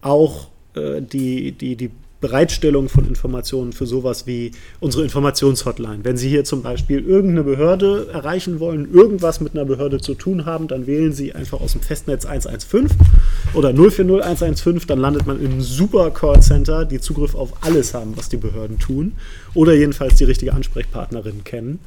[0.00, 4.50] auch äh, die, die, die Bereitstellung von Informationen für sowas wie
[4.80, 6.00] unsere Informationshotline.
[6.02, 10.44] Wenn Sie hier zum Beispiel irgendeine Behörde erreichen wollen, irgendwas mit einer Behörde zu tun
[10.44, 12.88] haben, dann wählen Sie einfach aus dem Festnetz 115
[13.54, 18.36] oder 040115, dann landet man im super Callcenter, die Zugriff auf alles haben, was die
[18.36, 19.12] Behörden tun
[19.54, 21.78] oder jedenfalls die richtige Ansprechpartnerin kennen.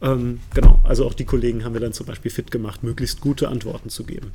[0.00, 3.48] Ähm, genau, also auch die Kollegen haben wir dann zum Beispiel fit gemacht, möglichst gute
[3.48, 4.32] Antworten zu geben.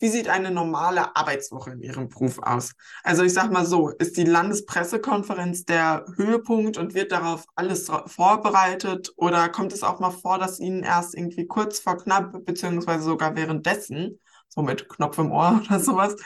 [0.00, 2.72] Wie sieht eine normale Arbeitswoche in Ihrem Beruf aus?
[3.04, 9.12] Also ich sage mal so, ist die Landespressekonferenz der Höhepunkt und wird darauf alles vorbereitet
[9.16, 13.36] oder kommt es auch mal vor, dass Ihnen erst irgendwie kurz vor knapp beziehungsweise sogar
[13.36, 16.16] währenddessen, so mit Knopf im Ohr oder sowas,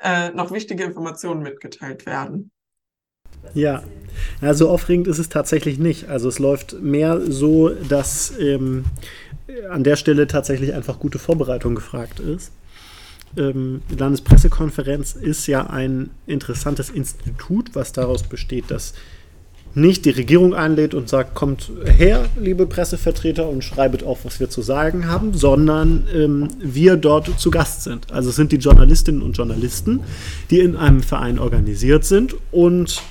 [0.00, 2.50] äh, noch wichtige Informationen mitgeteilt werden?
[3.54, 3.82] Ja,
[4.42, 6.08] also aufregend ist es tatsächlich nicht.
[6.08, 8.84] Also es läuft mehr so, dass ähm,
[9.70, 12.52] an der Stelle tatsächlich einfach gute Vorbereitung gefragt ist
[13.36, 18.94] ähm, Landespressekonferenz ist ja ein interessantes Institut, was daraus besteht, dass
[19.74, 24.48] nicht die Regierung einlädt und sagt, kommt her, liebe Pressevertreter, und schreibet auf, was wir
[24.48, 28.12] zu sagen haben, sondern ähm, wir dort zu Gast sind.
[28.12, 30.00] Also es sind die Journalistinnen und Journalisten,
[30.50, 33.02] die in einem Verein organisiert sind und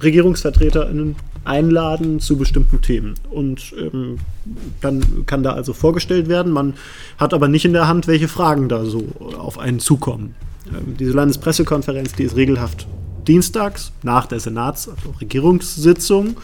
[0.00, 3.14] RegierungsvertreterInnen einladen zu bestimmten Themen.
[3.30, 4.18] Und ähm,
[4.80, 6.52] dann kann da also vorgestellt werden.
[6.52, 6.74] Man
[7.18, 9.06] hat aber nicht in der Hand, welche Fragen da so
[9.38, 10.34] auf einen zukommen.
[10.68, 12.86] Ähm, diese Landespressekonferenz, die ist regelhaft
[13.26, 16.36] dienstags nach der Senats-, also Regierungssitzung,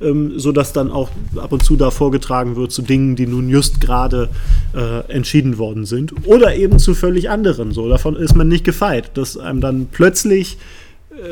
[0.00, 3.80] ähm, sodass dann auch ab und zu da vorgetragen wird zu Dingen, die nun just
[3.80, 4.28] gerade
[4.74, 6.14] äh, entschieden worden sind.
[6.26, 7.72] Oder eben zu völlig anderen.
[7.72, 10.58] So, davon ist man nicht gefeit, dass einem dann plötzlich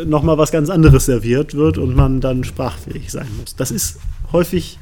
[0.06, 3.56] nochmal was ganz anderes serviert wird und man dann sprachfähig sein muss.
[3.56, 3.98] Das ist
[4.32, 4.78] häufig,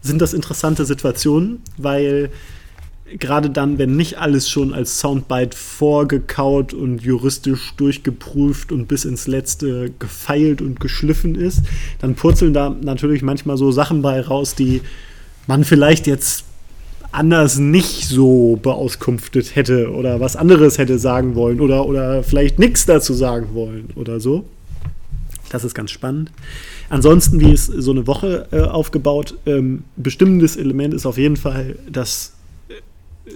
[0.00, 2.30] sind das interessante Situationen, weil
[3.18, 9.26] gerade dann, wenn nicht alles schon als Soundbite vorgekaut und juristisch durchgeprüft und bis ins
[9.26, 11.60] Letzte gefeilt und geschliffen ist,
[12.00, 14.80] dann purzeln da natürlich manchmal so Sachen bei raus, die
[15.46, 16.44] man vielleicht jetzt
[17.12, 22.86] anders nicht so beauskunftet hätte oder was anderes hätte sagen wollen oder, oder vielleicht nichts
[22.86, 24.44] dazu sagen wollen oder so.
[25.50, 26.32] Das ist ganz spannend.
[26.88, 29.36] Ansonsten, wie ist so eine Woche äh, aufgebaut?
[29.44, 32.32] Ähm, bestimmendes Element ist auf jeden Fall, dass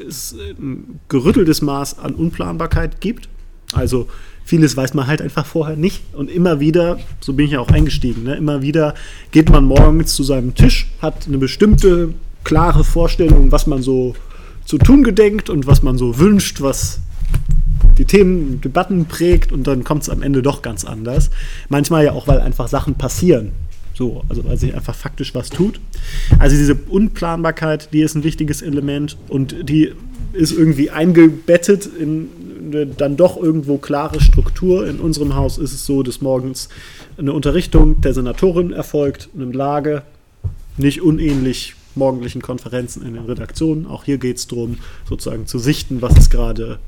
[0.07, 3.29] es ein gerütteltes Maß an Unplanbarkeit gibt.
[3.73, 4.09] Also
[4.45, 6.03] vieles weiß man halt einfach vorher nicht.
[6.15, 8.95] Und immer wieder, so bin ich ja auch eingestiegen, ne, immer wieder
[9.31, 12.15] geht man morgens zu seinem Tisch, hat eine bestimmte
[12.47, 14.15] klare Vorstellung, was man so
[14.65, 17.01] zu tun gedenkt und was man so wünscht, was
[17.99, 21.31] die Themen, Debatten prägt und dann kommt es am Ende doch ganz anders.
[21.69, 23.51] Manchmal ja auch, weil einfach Sachen passieren.
[23.95, 25.81] So, also weil sich einfach faktisch was tut.
[26.39, 29.93] Also diese Unplanbarkeit, die ist ein wichtiges Element und die
[30.33, 32.29] ist irgendwie eingebettet in
[32.67, 34.87] eine dann doch irgendwo klare Struktur.
[34.87, 36.69] In unserem Haus ist es so, dass morgens
[37.19, 40.03] eine Unterrichtung der Senatorin erfolgt, eine Lage,
[40.77, 43.87] nicht unähnlich morgendlichen Konferenzen in den Redaktionen.
[43.87, 44.79] Auch hier geht es darum,
[45.09, 46.79] sozusagen zu sichten, was ist gerade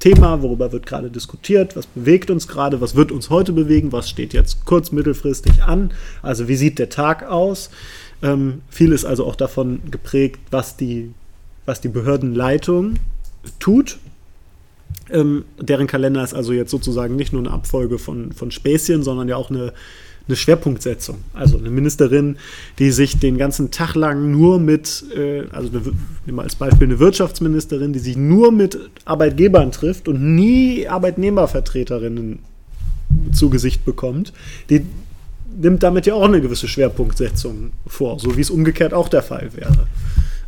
[0.00, 4.08] Thema, worüber wird gerade diskutiert, was bewegt uns gerade, was wird uns heute bewegen, was
[4.08, 7.70] steht jetzt kurz-, mittelfristig an, also wie sieht der Tag aus.
[8.22, 11.12] Ähm, viel ist also auch davon geprägt, was die,
[11.66, 12.94] was die Behördenleitung
[13.58, 13.98] tut.
[15.10, 19.28] Ähm, deren Kalender ist also jetzt sozusagen nicht nur eine Abfolge von, von Späßchen, sondern
[19.28, 19.72] ja auch eine
[20.30, 21.18] eine Schwerpunktsetzung.
[21.34, 22.36] Also eine Ministerin,
[22.78, 26.98] die sich den ganzen Tag lang nur mit, äh, also nehmen wir als Beispiel eine
[26.98, 32.38] Wirtschaftsministerin, die sich nur mit Arbeitgebern trifft und nie Arbeitnehmervertreterinnen
[33.32, 34.32] zu Gesicht bekommt,
[34.70, 34.86] die
[35.60, 39.50] nimmt damit ja auch eine gewisse Schwerpunktsetzung vor, so wie es umgekehrt auch der Fall
[39.54, 39.86] wäre.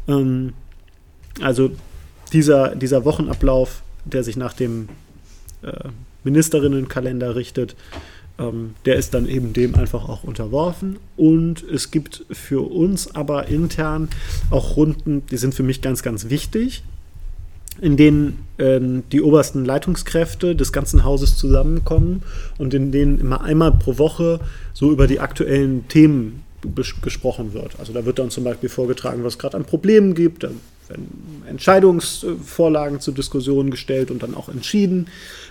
[0.08, 0.52] Ähm,
[1.40, 1.70] Also
[2.32, 4.88] dieser, dieser Wochenablauf, der sich nach dem
[5.62, 5.88] äh,
[6.24, 7.74] Ministerinnenkalender richtet,
[8.38, 10.96] ähm, der ist dann eben dem einfach auch unterworfen.
[11.16, 14.08] Und es gibt für uns aber intern
[14.50, 16.82] auch Runden, die sind für mich ganz, ganz wichtig,
[17.80, 18.80] in denen äh,
[19.12, 22.22] die obersten Leitungskräfte des ganzen Hauses zusammenkommen
[22.58, 24.40] und in denen immer einmal pro Woche
[24.74, 26.42] so über die aktuellen Themen
[27.02, 27.72] gesprochen wird.
[27.80, 31.42] Also da wird dann zum Beispiel vorgetragen, was es gerade an Problemen gibt, dann werden
[31.48, 35.08] Entscheidungsvorlagen zur Diskussion gestellt und dann auch entschieden.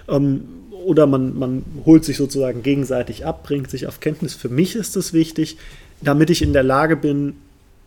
[0.08, 0.42] Ähm,
[0.86, 4.34] oder man, man holt sich sozusagen gegenseitig ab, bringt sich auf Kenntnis.
[4.34, 5.58] Für mich ist es wichtig,
[6.02, 7.36] damit ich in der Lage bin,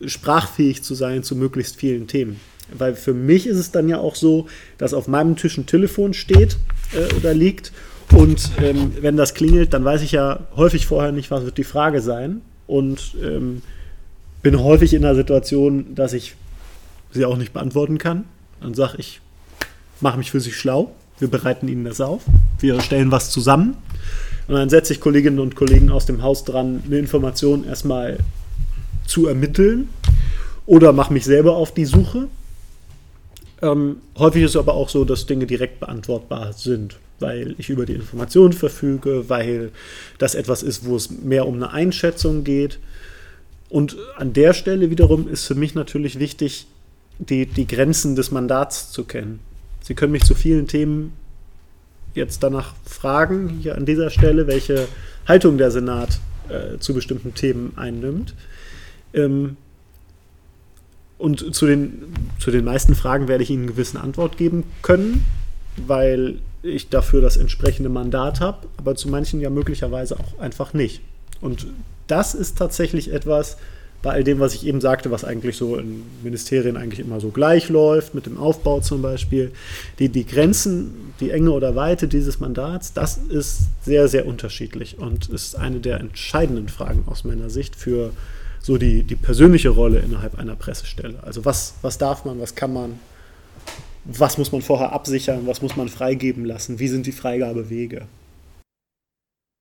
[0.05, 2.39] sprachfähig zu sein zu möglichst vielen Themen.
[2.75, 6.13] Weil für mich ist es dann ja auch so, dass auf meinem Tisch ein Telefon
[6.13, 6.57] steht
[6.93, 7.71] äh, oder liegt.
[8.11, 11.63] Und ähm, wenn das klingelt, dann weiß ich ja häufig vorher nicht, was wird die
[11.63, 12.41] Frage sein.
[12.67, 13.61] Und ähm,
[14.41, 16.35] bin häufig in der Situation, dass ich
[17.11, 18.25] sie auch nicht beantworten kann.
[18.61, 19.21] Dann sage ich,
[20.01, 20.91] mache mich für sie schlau.
[21.19, 22.23] Wir bereiten ihnen das auf.
[22.59, 23.77] Wir stellen was zusammen.
[24.47, 28.17] Und dann setze ich Kolleginnen und Kollegen aus dem Haus dran, eine Information erstmal
[29.07, 29.89] zu ermitteln
[30.65, 32.27] oder mache mich selber auf die Suche.
[33.61, 37.85] Ähm, häufig ist es aber auch so, dass Dinge direkt beantwortbar sind, weil ich über
[37.85, 39.71] die Information verfüge, weil
[40.17, 42.79] das etwas ist, wo es mehr um eine Einschätzung geht.
[43.69, 46.67] Und an der Stelle wiederum ist für mich natürlich wichtig,
[47.17, 49.39] die, die Grenzen des Mandats zu kennen.
[49.85, 51.13] Sie können mich zu vielen Themen
[52.15, 54.87] jetzt danach fragen, hier an dieser Stelle, welche
[55.27, 56.19] Haltung der Senat
[56.49, 58.33] äh, zu bestimmten Themen einnimmt.
[59.13, 59.57] Ähm,
[61.19, 62.01] und zu den,
[62.39, 65.23] zu den meisten Fragen werde ich Ihnen eine gewisse Antwort geben können,
[65.77, 71.01] weil ich dafür das entsprechende Mandat habe, aber zu manchen ja möglicherweise auch einfach nicht.
[71.41, 71.67] Und
[72.07, 73.57] das ist tatsächlich etwas,
[74.05, 77.29] bei all dem, was ich eben sagte, was eigentlich so in Ministerien eigentlich immer so
[77.29, 79.51] gleich läuft, mit dem Aufbau zum Beispiel,
[79.97, 85.29] die, die Grenzen, die Enge oder Weite dieses Mandats, das ist sehr, sehr unterschiedlich und
[85.29, 88.11] ist eine der entscheidenden Fragen aus meiner Sicht für
[88.61, 91.15] so die, die persönliche Rolle innerhalb einer Pressestelle.
[91.23, 92.99] Also was, was darf man, was kann man,
[94.03, 98.03] was muss man vorher absichern, was muss man freigeben lassen, wie sind die Freigabewege.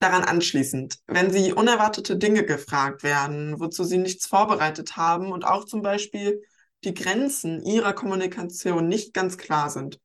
[0.01, 5.65] Daran anschließend, wenn Sie unerwartete Dinge gefragt werden, wozu Sie nichts vorbereitet haben und auch
[5.65, 6.43] zum Beispiel
[6.85, 10.01] die Grenzen Ihrer Kommunikation nicht ganz klar sind,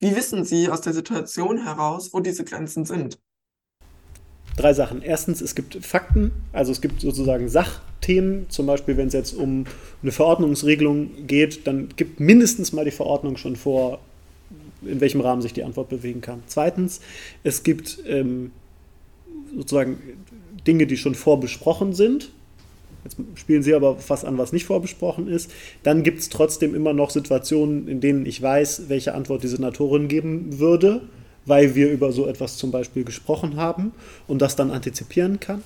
[0.00, 3.18] wie wissen Sie aus der Situation heraus, wo diese Grenzen sind?
[4.56, 5.02] Drei Sachen.
[5.02, 9.64] Erstens, es gibt Fakten, also es gibt sozusagen Sachthemen, zum Beispiel wenn es jetzt um
[10.02, 14.00] eine Verordnungsregelung geht, dann gibt mindestens mal die Verordnung schon vor,
[14.82, 16.42] in welchem Rahmen sich die Antwort bewegen kann.
[16.46, 17.00] Zweitens,
[17.44, 18.52] es gibt ähm,
[19.56, 19.98] sozusagen
[20.66, 22.30] Dinge, die schon vorbesprochen sind.
[23.04, 25.50] Jetzt spielen sie aber was an, was nicht vorbesprochen ist.
[25.82, 30.08] Dann gibt es trotzdem immer noch Situationen, in denen ich weiß, welche Antwort die Senatorin
[30.08, 31.02] geben würde,
[31.46, 33.92] weil wir über so etwas zum Beispiel gesprochen haben
[34.26, 35.62] und das dann antizipieren kann.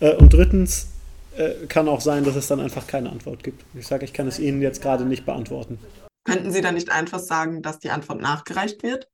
[0.00, 0.88] Äh, und drittens
[1.36, 3.64] äh, kann auch sein, dass es dann einfach keine Antwort gibt.
[3.74, 5.78] Ich sage, ich kann es Ihnen jetzt gerade nicht beantworten.
[6.24, 9.08] Könnten Sie dann nicht einfach sagen, dass die Antwort nachgereicht wird?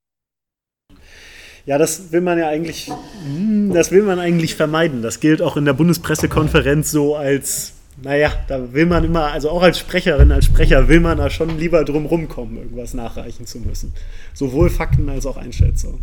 [1.66, 2.90] Ja, das will man ja eigentlich,
[3.24, 5.00] hm, das will man eigentlich vermeiden.
[5.02, 9.62] Das gilt auch in der Bundespressekonferenz so als, naja, da will man immer, also auch
[9.62, 13.94] als Sprecherin, als Sprecher will man da schon lieber drum rumkommen, irgendwas nachreichen zu müssen.
[14.34, 16.00] Sowohl Fakten als auch Einschätzungen.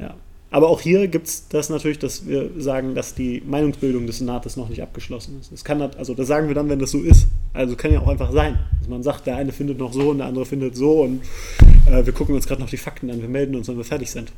[0.00, 0.14] Ja.
[0.52, 4.58] Aber auch hier gibt es das natürlich, dass wir sagen, dass die Meinungsbildung des Senates
[4.58, 5.50] noch nicht abgeschlossen ist.
[5.50, 7.26] Das kann also das sagen wir dann, wenn das so ist.
[7.54, 10.18] Also kann ja auch einfach sein, dass man sagt, der eine findet noch so und
[10.18, 11.22] der andere findet so und
[11.90, 14.10] äh, wir gucken uns gerade noch die Fakten an, wir melden uns, wenn wir fertig
[14.10, 14.30] sind.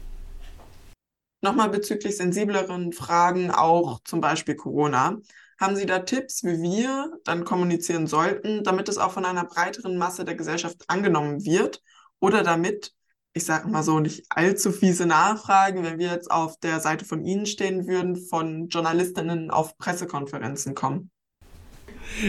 [1.43, 5.19] Nochmal bezüglich sensibleren Fragen, auch zum Beispiel Corona.
[5.61, 9.99] Haben Sie da Tipps, wie wir dann kommunizieren sollten, damit es auch von einer breiteren
[9.99, 11.83] Masse der Gesellschaft angenommen wird
[12.21, 12.93] oder damit
[13.35, 17.25] ich sage mal so, nicht allzu fiese Nachfragen, wenn wir jetzt auf der Seite von
[17.25, 21.11] Ihnen stehen würden, von Journalistinnen auf Pressekonferenzen kommen?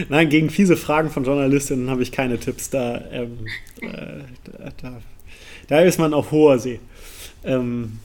[0.08, 2.70] Nein, gegen fiese Fragen von Journalistinnen habe ich keine Tipps.
[2.70, 3.46] Da, ähm,
[3.80, 4.24] äh,
[4.82, 5.00] da,
[5.68, 6.80] da, ist man auf hoher See.
[7.44, 8.00] Ähm,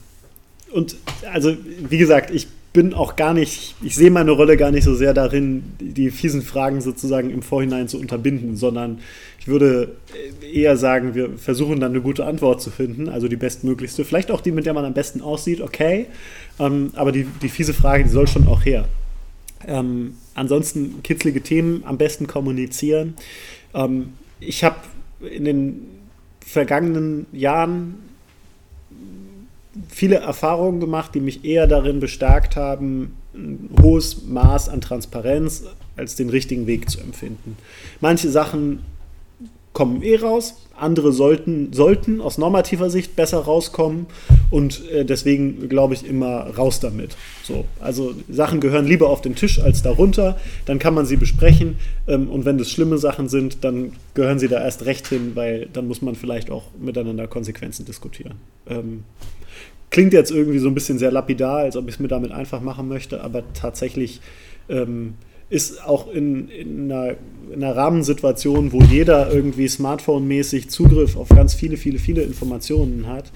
[0.72, 0.96] und
[1.32, 4.94] also, wie gesagt, ich bin auch gar nicht, ich sehe meine Rolle gar nicht so
[4.94, 9.00] sehr darin, die fiesen Fragen sozusagen im Vorhinein zu unterbinden, sondern
[9.38, 9.96] ich würde
[10.40, 14.04] eher sagen, wir versuchen dann eine gute Antwort zu finden, also die bestmöglichste.
[14.04, 16.06] Vielleicht auch die, mit der man am besten aussieht, okay,
[16.58, 18.86] ähm, aber die, die fiese Frage, die soll schon auch her.
[19.66, 23.14] Ähm, ansonsten kitzlige Themen am besten kommunizieren.
[23.74, 24.76] Ähm, ich habe
[25.30, 25.86] in den
[26.40, 28.11] vergangenen Jahren
[29.88, 35.64] viele Erfahrungen gemacht, die mich eher darin bestärkt haben, ein hohes Maß an Transparenz
[35.96, 37.56] als den richtigen Weg zu empfinden.
[38.00, 38.80] Manche Sachen
[39.72, 44.06] kommen eh raus, andere sollten, sollten aus normativer Sicht besser rauskommen.
[44.50, 47.16] Und äh, deswegen glaube ich immer raus damit.
[47.42, 51.76] So, also Sachen gehören lieber auf den Tisch als darunter, dann kann man sie besprechen.
[52.06, 55.68] Ähm, und wenn das schlimme Sachen sind, dann gehören sie da erst recht hin, weil
[55.72, 58.34] dann muss man vielleicht auch miteinander Konsequenzen diskutieren.
[58.66, 59.04] Ähm,
[59.90, 62.60] klingt jetzt irgendwie so ein bisschen sehr lapidar, als ob ich es mir damit einfach
[62.60, 64.20] machen möchte, aber tatsächlich
[64.68, 65.14] ähm,
[65.52, 67.14] ist auch in, in, einer,
[67.52, 73.30] in, einer, Rahmensituation, wo jeder irgendwie Smartphone-mäßig Zugriff auf ganz viele, viele, viele Informationen hat,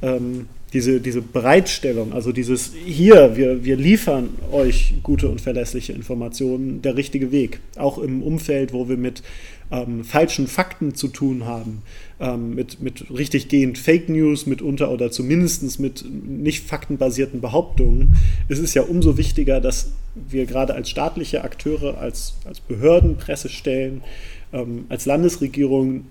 [0.00, 6.80] ähm, diese, diese Bereitstellung, also dieses hier, wir, wir liefern euch gute und verlässliche Informationen,
[6.80, 7.60] der richtige Weg.
[7.76, 9.22] Auch im Umfeld, wo wir mit
[9.70, 11.82] ähm, falschen Fakten zu tun haben,
[12.20, 18.16] ähm, mit, mit richtig gehend Fake News mitunter oder zumindest mit nicht faktenbasierten Behauptungen,
[18.48, 24.02] ist es ja umso wichtiger, dass wir gerade als staatliche Akteure, als, als Behörden, Pressestellen,
[24.52, 26.06] ähm, als Landesregierung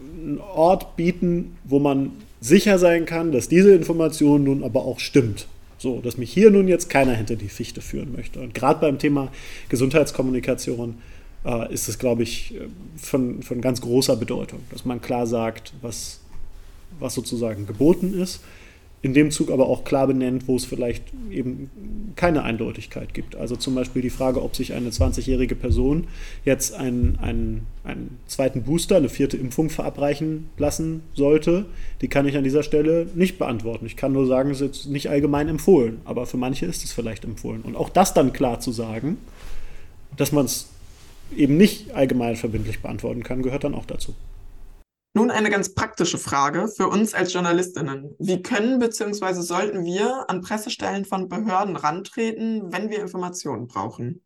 [0.00, 5.46] einen Ort bieten, wo man sicher sein kann, dass diese Information nun aber auch stimmt.
[5.78, 8.40] So, dass mich hier nun jetzt keiner hinter die Fichte führen möchte.
[8.40, 9.32] Und gerade beim Thema
[9.70, 10.96] Gesundheitskommunikation
[11.44, 12.54] äh, ist es, glaube ich,
[12.96, 16.20] von, von ganz großer Bedeutung, dass man klar sagt, was,
[16.98, 18.40] was sozusagen geboten ist
[19.02, 23.34] in dem Zug aber auch klar benennt, wo es vielleicht eben keine Eindeutigkeit gibt.
[23.34, 26.06] Also zum Beispiel die Frage, ob sich eine 20-jährige Person
[26.44, 31.64] jetzt einen, einen, einen zweiten Booster, eine vierte Impfung verabreichen lassen sollte,
[32.02, 33.86] die kann ich an dieser Stelle nicht beantworten.
[33.86, 37.24] Ich kann nur sagen, es ist nicht allgemein empfohlen, aber für manche ist es vielleicht
[37.24, 37.62] empfohlen.
[37.62, 39.16] Und auch das dann klar zu sagen,
[40.14, 40.68] dass man es
[41.36, 44.14] eben nicht allgemein verbindlich beantworten kann, gehört dann auch dazu.
[45.12, 48.14] Nun eine ganz praktische Frage für uns als Journalistinnen.
[48.20, 49.40] Wie können bzw.
[49.40, 54.20] sollten wir an Pressestellen von Behörden rantreten, wenn wir Informationen brauchen?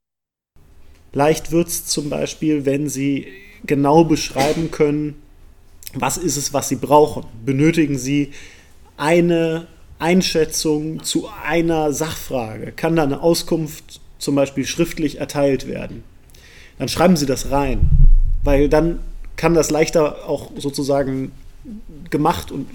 [1.14, 3.28] Leicht wird es zum Beispiel, wenn Sie
[3.64, 5.22] genau beschreiben können,
[5.94, 7.24] was ist es, was Sie brauchen.
[7.46, 8.32] Benötigen Sie
[8.98, 12.72] eine Einschätzung zu einer Sachfrage?
[12.72, 16.04] Kann da eine Auskunft zum Beispiel schriftlich erteilt werden?
[16.78, 17.90] Dann schreiben Sie das rein,
[18.42, 19.00] weil dann
[19.36, 21.32] kann das leichter auch sozusagen
[22.10, 22.66] gemacht und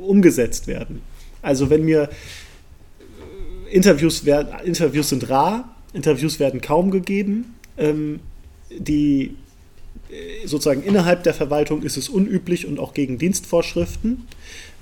[0.00, 1.02] umgesetzt werden.
[1.42, 2.08] Also wenn mir
[3.68, 8.20] äh, Interviews, werden, Interviews sind rar, Interviews werden kaum gegeben, ähm,
[8.70, 9.36] die
[10.10, 14.26] äh, sozusagen innerhalb der Verwaltung ist es unüblich und auch gegen Dienstvorschriften.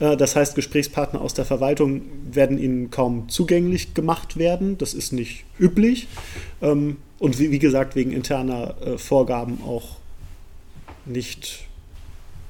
[0.00, 4.78] Äh, das heißt, Gesprächspartner aus der Verwaltung werden ihnen kaum zugänglich gemacht werden.
[4.78, 6.08] Das ist nicht üblich.
[6.62, 9.96] Ähm, und wie, gesagt, wegen interner Vorgaben auch
[11.06, 11.66] nicht,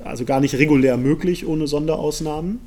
[0.02, 2.60] also gar nicht regulär möglich ohne Sonderausnahmen.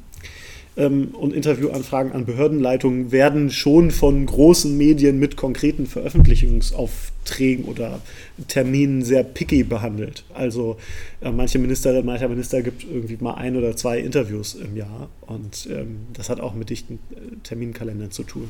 [0.77, 7.99] Ähm, und Interviewanfragen an Behördenleitungen werden schon von großen Medien mit konkreten Veröffentlichungsaufträgen oder
[8.47, 10.23] Terminen sehr picky behandelt.
[10.33, 10.77] Also
[11.21, 15.67] äh, manche Ministerinnen, mancher Minister gibt irgendwie mal ein oder zwei Interviews im Jahr und
[15.71, 18.49] ähm, das hat auch mit dichten äh, Terminkalendern zu tun.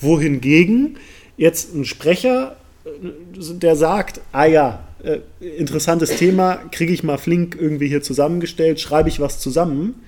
[0.00, 0.98] Wohingegen
[1.36, 7.56] jetzt ein Sprecher, äh, der sagt, ah ja, äh, interessantes Thema, kriege ich mal flink
[7.58, 10.02] irgendwie hier zusammengestellt, schreibe ich was zusammen,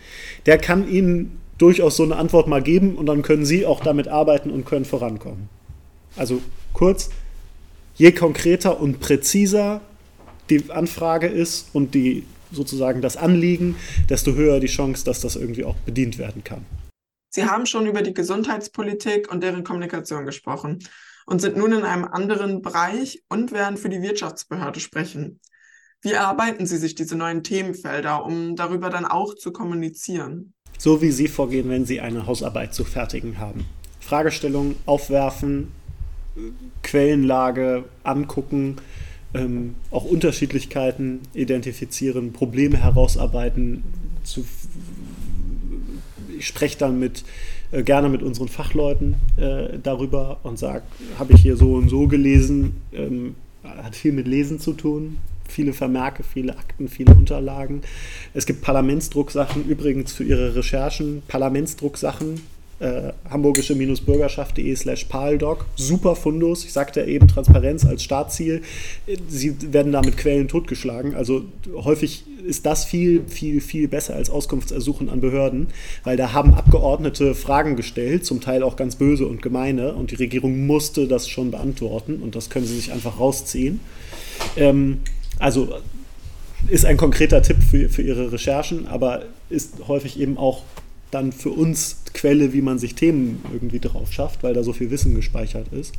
[0.46, 4.08] der kann Ihnen durchaus so eine Antwort mal geben und dann können Sie auch damit
[4.08, 5.48] arbeiten und können vorankommen.
[6.16, 6.40] Also
[6.72, 7.10] kurz,
[7.94, 9.80] je konkreter und präziser
[10.50, 13.76] die Anfrage ist und die sozusagen das Anliegen,
[14.08, 16.64] desto höher die Chance, dass das irgendwie auch bedient werden kann.
[17.30, 20.78] Sie haben schon über die Gesundheitspolitik und deren Kommunikation gesprochen
[21.26, 25.40] und sind nun in einem anderen Bereich und werden für die Wirtschaftsbehörde sprechen.
[26.00, 30.54] Wie erarbeiten Sie sich diese neuen Themenfelder, um darüber dann auch zu kommunizieren?
[30.78, 33.64] So wie Sie vorgehen, wenn Sie eine Hausarbeit zu fertigen haben.
[34.00, 35.72] Fragestellungen aufwerfen,
[36.82, 38.76] Quellenlage angucken,
[39.34, 43.82] ähm, auch Unterschiedlichkeiten identifizieren, Probleme herausarbeiten.
[44.22, 44.44] Zu,
[46.38, 47.24] ich spreche dann mit
[47.76, 50.82] äh, gerne mit unseren Fachleuten äh, darüber und sage,
[51.18, 55.72] habe ich hier so und so gelesen, ähm, hat viel mit Lesen zu tun, viele
[55.72, 57.82] Vermerke, viele Akten, viele Unterlagen.
[58.34, 62.40] Es gibt Parlamentsdrucksachen, übrigens für Ihre Recherchen, Parlamentsdrucksachen,
[62.78, 65.66] äh, hamburgische-bürgerschaft.de slash paldoc.
[65.76, 66.64] Super Fundus.
[66.64, 68.62] Ich sagte ja eben Transparenz als Startziel.
[69.28, 71.14] Sie werden da mit Quellen totgeschlagen.
[71.14, 75.68] Also häufig ist das viel, viel, viel besser als Auskunftsersuchen an Behörden,
[76.04, 80.16] weil da haben Abgeordnete Fragen gestellt, zum Teil auch ganz böse und gemeine, und die
[80.16, 83.80] Regierung musste das schon beantworten und das können sie sich einfach rausziehen.
[84.56, 84.98] Ähm,
[85.38, 85.68] also
[86.68, 90.62] ist ein konkreter Tipp für, für Ihre Recherchen, aber ist häufig eben auch
[91.16, 94.90] dann für uns Quelle, wie man sich Themen irgendwie drauf schafft, weil da so viel
[94.90, 95.94] Wissen gespeichert ist.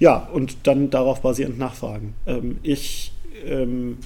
[0.00, 2.14] Ja, und dann darauf basierend nachfragen.
[2.26, 3.12] Ähm, ich
[3.46, 3.98] ähm,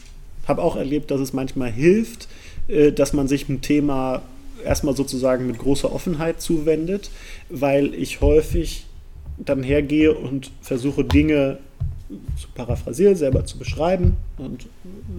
[0.47, 2.29] habe auch erlebt, dass es manchmal hilft,
[2.69, 4.23] äh, dass man sich ein Thema
[4.65, 7.11] erstmal sozusagen mit großer Offenheit zuwendet,
[7.49, 8.85] weil ich häufig
[9.39, 11.59] dann hergehe und versuche Dinge
[12.39, 14.67] zu paraphrasieren, selber zu beschreiben und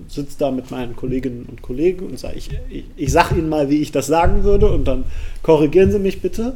[0.07, 3.69] sitze da mit meinen Kolleginnen und Kollegen und sage, ich, ich, ich sage Ihnen mal,
[3.69, 5.05] wie ich das sagen würde und dann
[5.41, 6.55] korrigieren Sie mich bitte.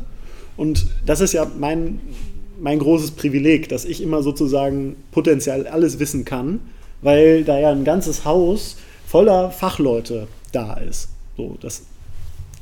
[0.55, 1.99] Und das ist ja mein,
[2.59, 6.59] mein großes Privileg, dass ich immer sozusagen potenziell alles wissen kann,
[7.01, 8.77] weil da ja ein ganzes Haus
[9.07, 11.09] voller Fachleute da ist.
[11.38, 11.84] So, das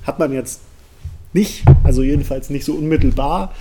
[0.03, 0.61] hat man jetzt
[1.33, 3.53] nicht, also jedenfalls nicht so unmittelbar,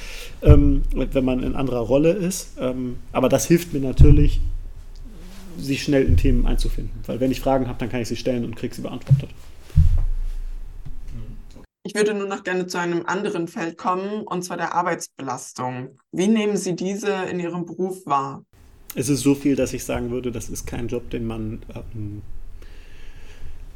[0.47, 2.57] ähm, wenn man in anderer Rolle ist.
[2.59, 4.41] Ähm, aber das hilft mir natürlich,
[5.59, 7.01] sich schnell in Themen einzufinden.
[7.07, 9.31] Weil wenn ich Fragen habe, dann kann ich sie stellen und kriege sie beantwortet.
[11.83, 15.91] Ich würde nur noch gerne zu einem anderen Feld kommen, und zwar der Arbeitsbelastung.
[16.11, 18.45] Wie nehmen Sie diese in Ihrem Beruf wahr?
[18.97, 22.23] Es ist so viel, dass ich sagen würde, das ist kein Job, den man ähm,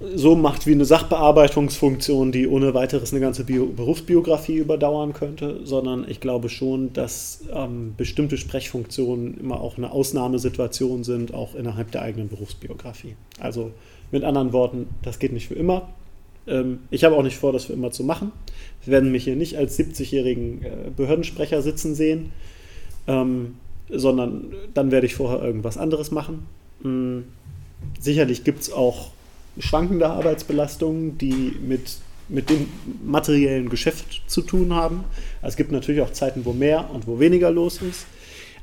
[0.01, 6.07] so macht wie eine Sachbearbeitungsfunktion, die ohne weiteres eine ganze Bio Berufsbiografie überdauern könnte, sondern
[6.09, 12.01] ich glaube schon, dass ähm, bestimmte Sprechfunktionen immer auch eine Ausnahmesituation sind, auch innerhalb der
[12.01, 13.15] eigenen Berufsbiografie.
[13.39, 13.73] Also
[14.11, 15.91] mit anderen Worten, das geht nicht für immer.
[16.47, 18.33] Ähm, ich habe auch nicht vor, das für immer zu machen.
[18.83, 22.33] Sie werden mich hier nicht als 70-jährigen äh, Behördensprecher sitzen sehen,
[23.07, 23.57] ähm,
[23.91, 26.47] sondern dann werde ich vorher irgendwas anderes machen.
[26.83, 27.25] Mhm.
[27.99, 29.11] Sicherlich gibt es auch
[29.59, 31.99] schwankende Arbeitsbelastungen, die mit,
[32.29, 32.69] mit dem
[33.05, 35.05] materiellen Geschäft zu tun haben.
[35.43, 38.07] Also es gibt natürlich auch Zeiten, wo mehr und wo weniger los ist.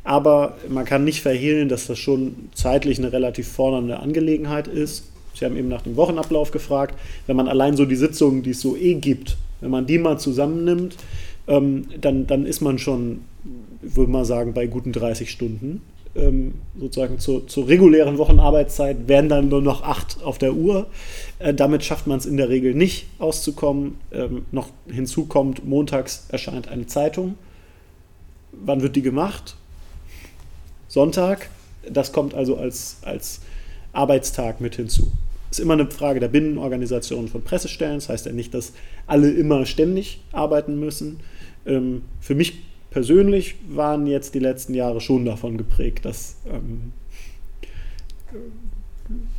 [0.04, 5.04] Aber man kann nicht verhehlen, dass das schon zeitlich eine relativ fordernde Angelegenheit ist.
[5.34, 6.96] Sie haben eben nach dem Wochenablauf gefragt.
[7.28, 10.18] Wenn man allein so die Sitzungen, die es so eh gibt, wenn man die mal
[10.18, 10.96] zusammennimmt,
[11.48, 13.22] ähm, dann, dann ist man schon,
[13.82, 15.82] würde man sagen, bei guten 30 Stunden
[16.18, 20.88] ähm, sozusagen zur, zur, regulären Wochenarbeitszeit wären dann nur noch acht auf der Uhr.
[21.39, 23.97] Äh, damit schafft man es in der Regel nicht auszukommen.
[24.11, 27.36] Ähm, noch hinzu kommt, montags erscheint eine Zeitung.
[28.51, 29.55] Wann wird die gemacht?
[30.88, 31.49] Sonntag.
[31.89, 33.41] Das kommt also als, als
[33.93, 35.11] Arbeitstag mit hinzu.
[35.51, 37.95] Ist immer eine Frage der Binnenorganisation von Pressestellen.
[37.95, 38.74] Das heißt ja nicht, dass
[39.05, 41.20] alle immer ständig arbeiten müssen.
[41.65, 42.55] Ähm, für mich
[42.90, 46.94] persönlich waren jetzt die letzten Jahre schon davon geprägt, dass, ähm,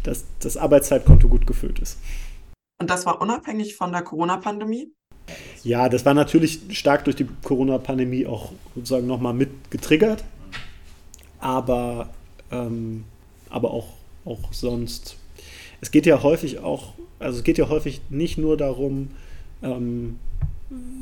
[0.02, 1.98] dass das Arbeitszeitkonto gut gefüllt ist.
[2.80, 4.92] Und das war unabhängig von der Corona-Pandemie?
[5.62, 10.24] Ja, das war natürlich stark durch die Corona-Pandemie auch sozusagen nochmal mit getriggert.
[11.40, 12.10] Aber,
[12.50, 13.04] ähm,
[13.50, 13.88] aber auch,
[14.24, 15.16] auch sonst.
[15.80, 19.10] Es geht ja häufig auch, also es geht ja häufig nicht nur darum,
[19.62, 20.18] ähm,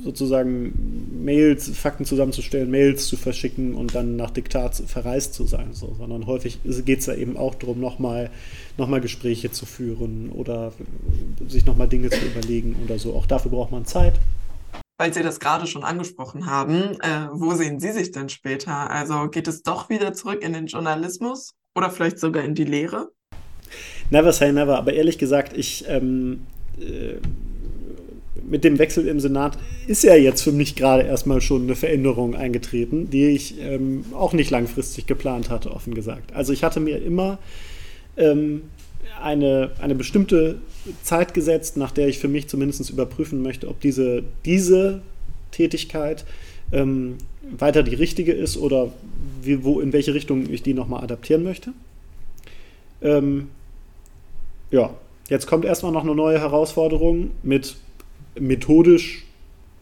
[0.05, 5.95] sozusagen Mails, Fakten zusammenzustellen, Mails zu verschicken und dann nach Diktat verreist zu sein, so,
[5.99, 8.31] sondern häufig geht es ja eben auch darum, nochmal
[8.79, 10.73] noch mal Gespräche zu führen oder
[11.49, 13.15] sich nochmal Dinge zu überlegen oder so.
[13.15, 14.15] Auch dafür braucht man Zeit.
[14.99, 18.91] Weil Sie das gerade schon angesprochen haben, äh, wo sehen Sie sich denn später?
[18.91, 23.11] Also geht es doch wieder zurück in den Journalismus oder vielleicht sogar in die Lehre?
[24.11, 26.47] Never say never, aber ehrlich gesagt, ich ähm,
[26.79, 27.17] äh,
[28.49, 32.35] mit dem Wechsel im Senat ist ja jetzt für mich gerade erstmal schon eine Veränderung
[32.35, 36.35] eingetreten, die ich ähm, auch nicht langfristig geplant hatte, offen gesagt.
[36.35, 37.39] Also ich hatte mir immer
[38.17, 38.63] ähm,
[39.23, 40.59] eine, eine bestimmte
[41.03, 45.01] Zeit gesetzt, nach der ich für mich zumindest überprüfen möchte, ob diese, diese
[45.51, 46.25] Tätigkeit
[46.73, 47.17] ähm,
[47.59, 48.93] weiter die richtige ist oder
[49.43, 51.73] wie, wo, in welche Richtung ich die nochmal adaptieren möchte.
[53.03, 53.49] Ähm,
[54.71, 54.91] ja,
[55.29, 57.77] jetzt kommt erstmal noch eine neue Herausforderung mit
[58.39, 59.25] methodisch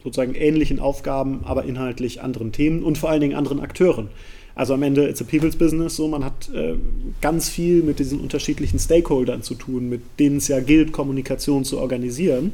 [0.03, 4.09] sozusagen ähnlichen Aufgaben, aber inhaltlich anderen Themen und vor allen Dingen anderen Akteuren.
[4.53, 6.75] Also am Ende it's a people's business, so man hat äh,
[7.21, 11.79] ganz viel mit diesen unterschiedlichen Stakeholdern zu tun, mit denen es ja gilt, Kommunikation zu
[11.79, 12.53] organisieren.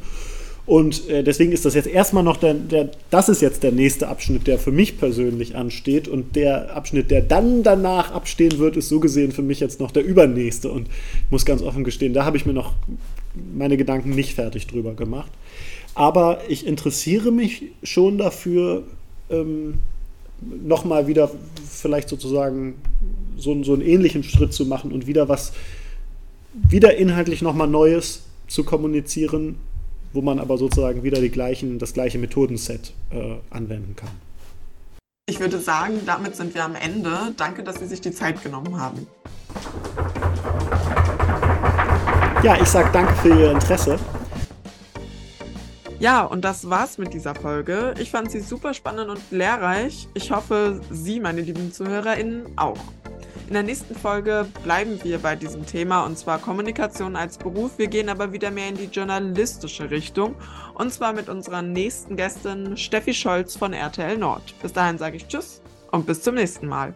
[0.66, 4.08] Und äh, deswegen ist das jetzt erstmal noch der, der, das ist jetzt der nächste
[4.08, 6.08] Abschnitt, der für mich persönlich ansteht.
[6.08, 9.91] Und der Abschnitt, der dann danach abstehen wird, ist so gesehen für mich jetzt noch
[9.91, 10.72] der übernächste.
[10.72, 12.74] Und ich muss ganz offen gestehen, da habe ich mir noch
[13.54, 15.32] meine Gedanken nicht fertig drüber gemacht.
[15.93, 18.83] Aber ich interessiere mich schon dafür,
[19.29, 19.79] ähm,
[20.41, 21.29] nochmal wieder
[21.69, 22.75] vielleicht sozusagen
[23.37, 25.53] so, so einen ähnlichen Schritt zu machen und wieder was,
[26.53, 29.57] wieder inhaltlich nochmal Neues zu kommunizieren,
[30.13, 34.09] wo man aber sozusagen wieder die gleichen, das gleiche Methodenset äh, anwenden kann.
[35.29, 37.33] Ich würde sagen, damit sind wir am Ende.
[37.37, 39.07] Danke, dass Sie sich die Zeit genommen haben.
[42.43, 43.97] Ja, ich sage danke für Ihr Interesse.
[46.02, 47.93] Ja, und das war's mit dieser Folge.
[47.99, 50.08] Ich fand sie super spannend und lehrreich.
[50.16, 52.80] Ich hoffe, Sie, meine lieben ZuhörerInnen, auch.
[53.45, 57.78] In der nächsten Folge bleiben wir bei diesem Thema und zwar Kommunikation als Beruf.
[57.78, 60.34] Wir gehen aber wieder mehr in die journalistische Richtung
[60.74, 64.56] und zwar mit unserer nächsten Gästin Steffi Scholz von RTL Nord.
[64.60, 66.95] Bis dahin sage ich Tschüss und bis zum nächsten Mal.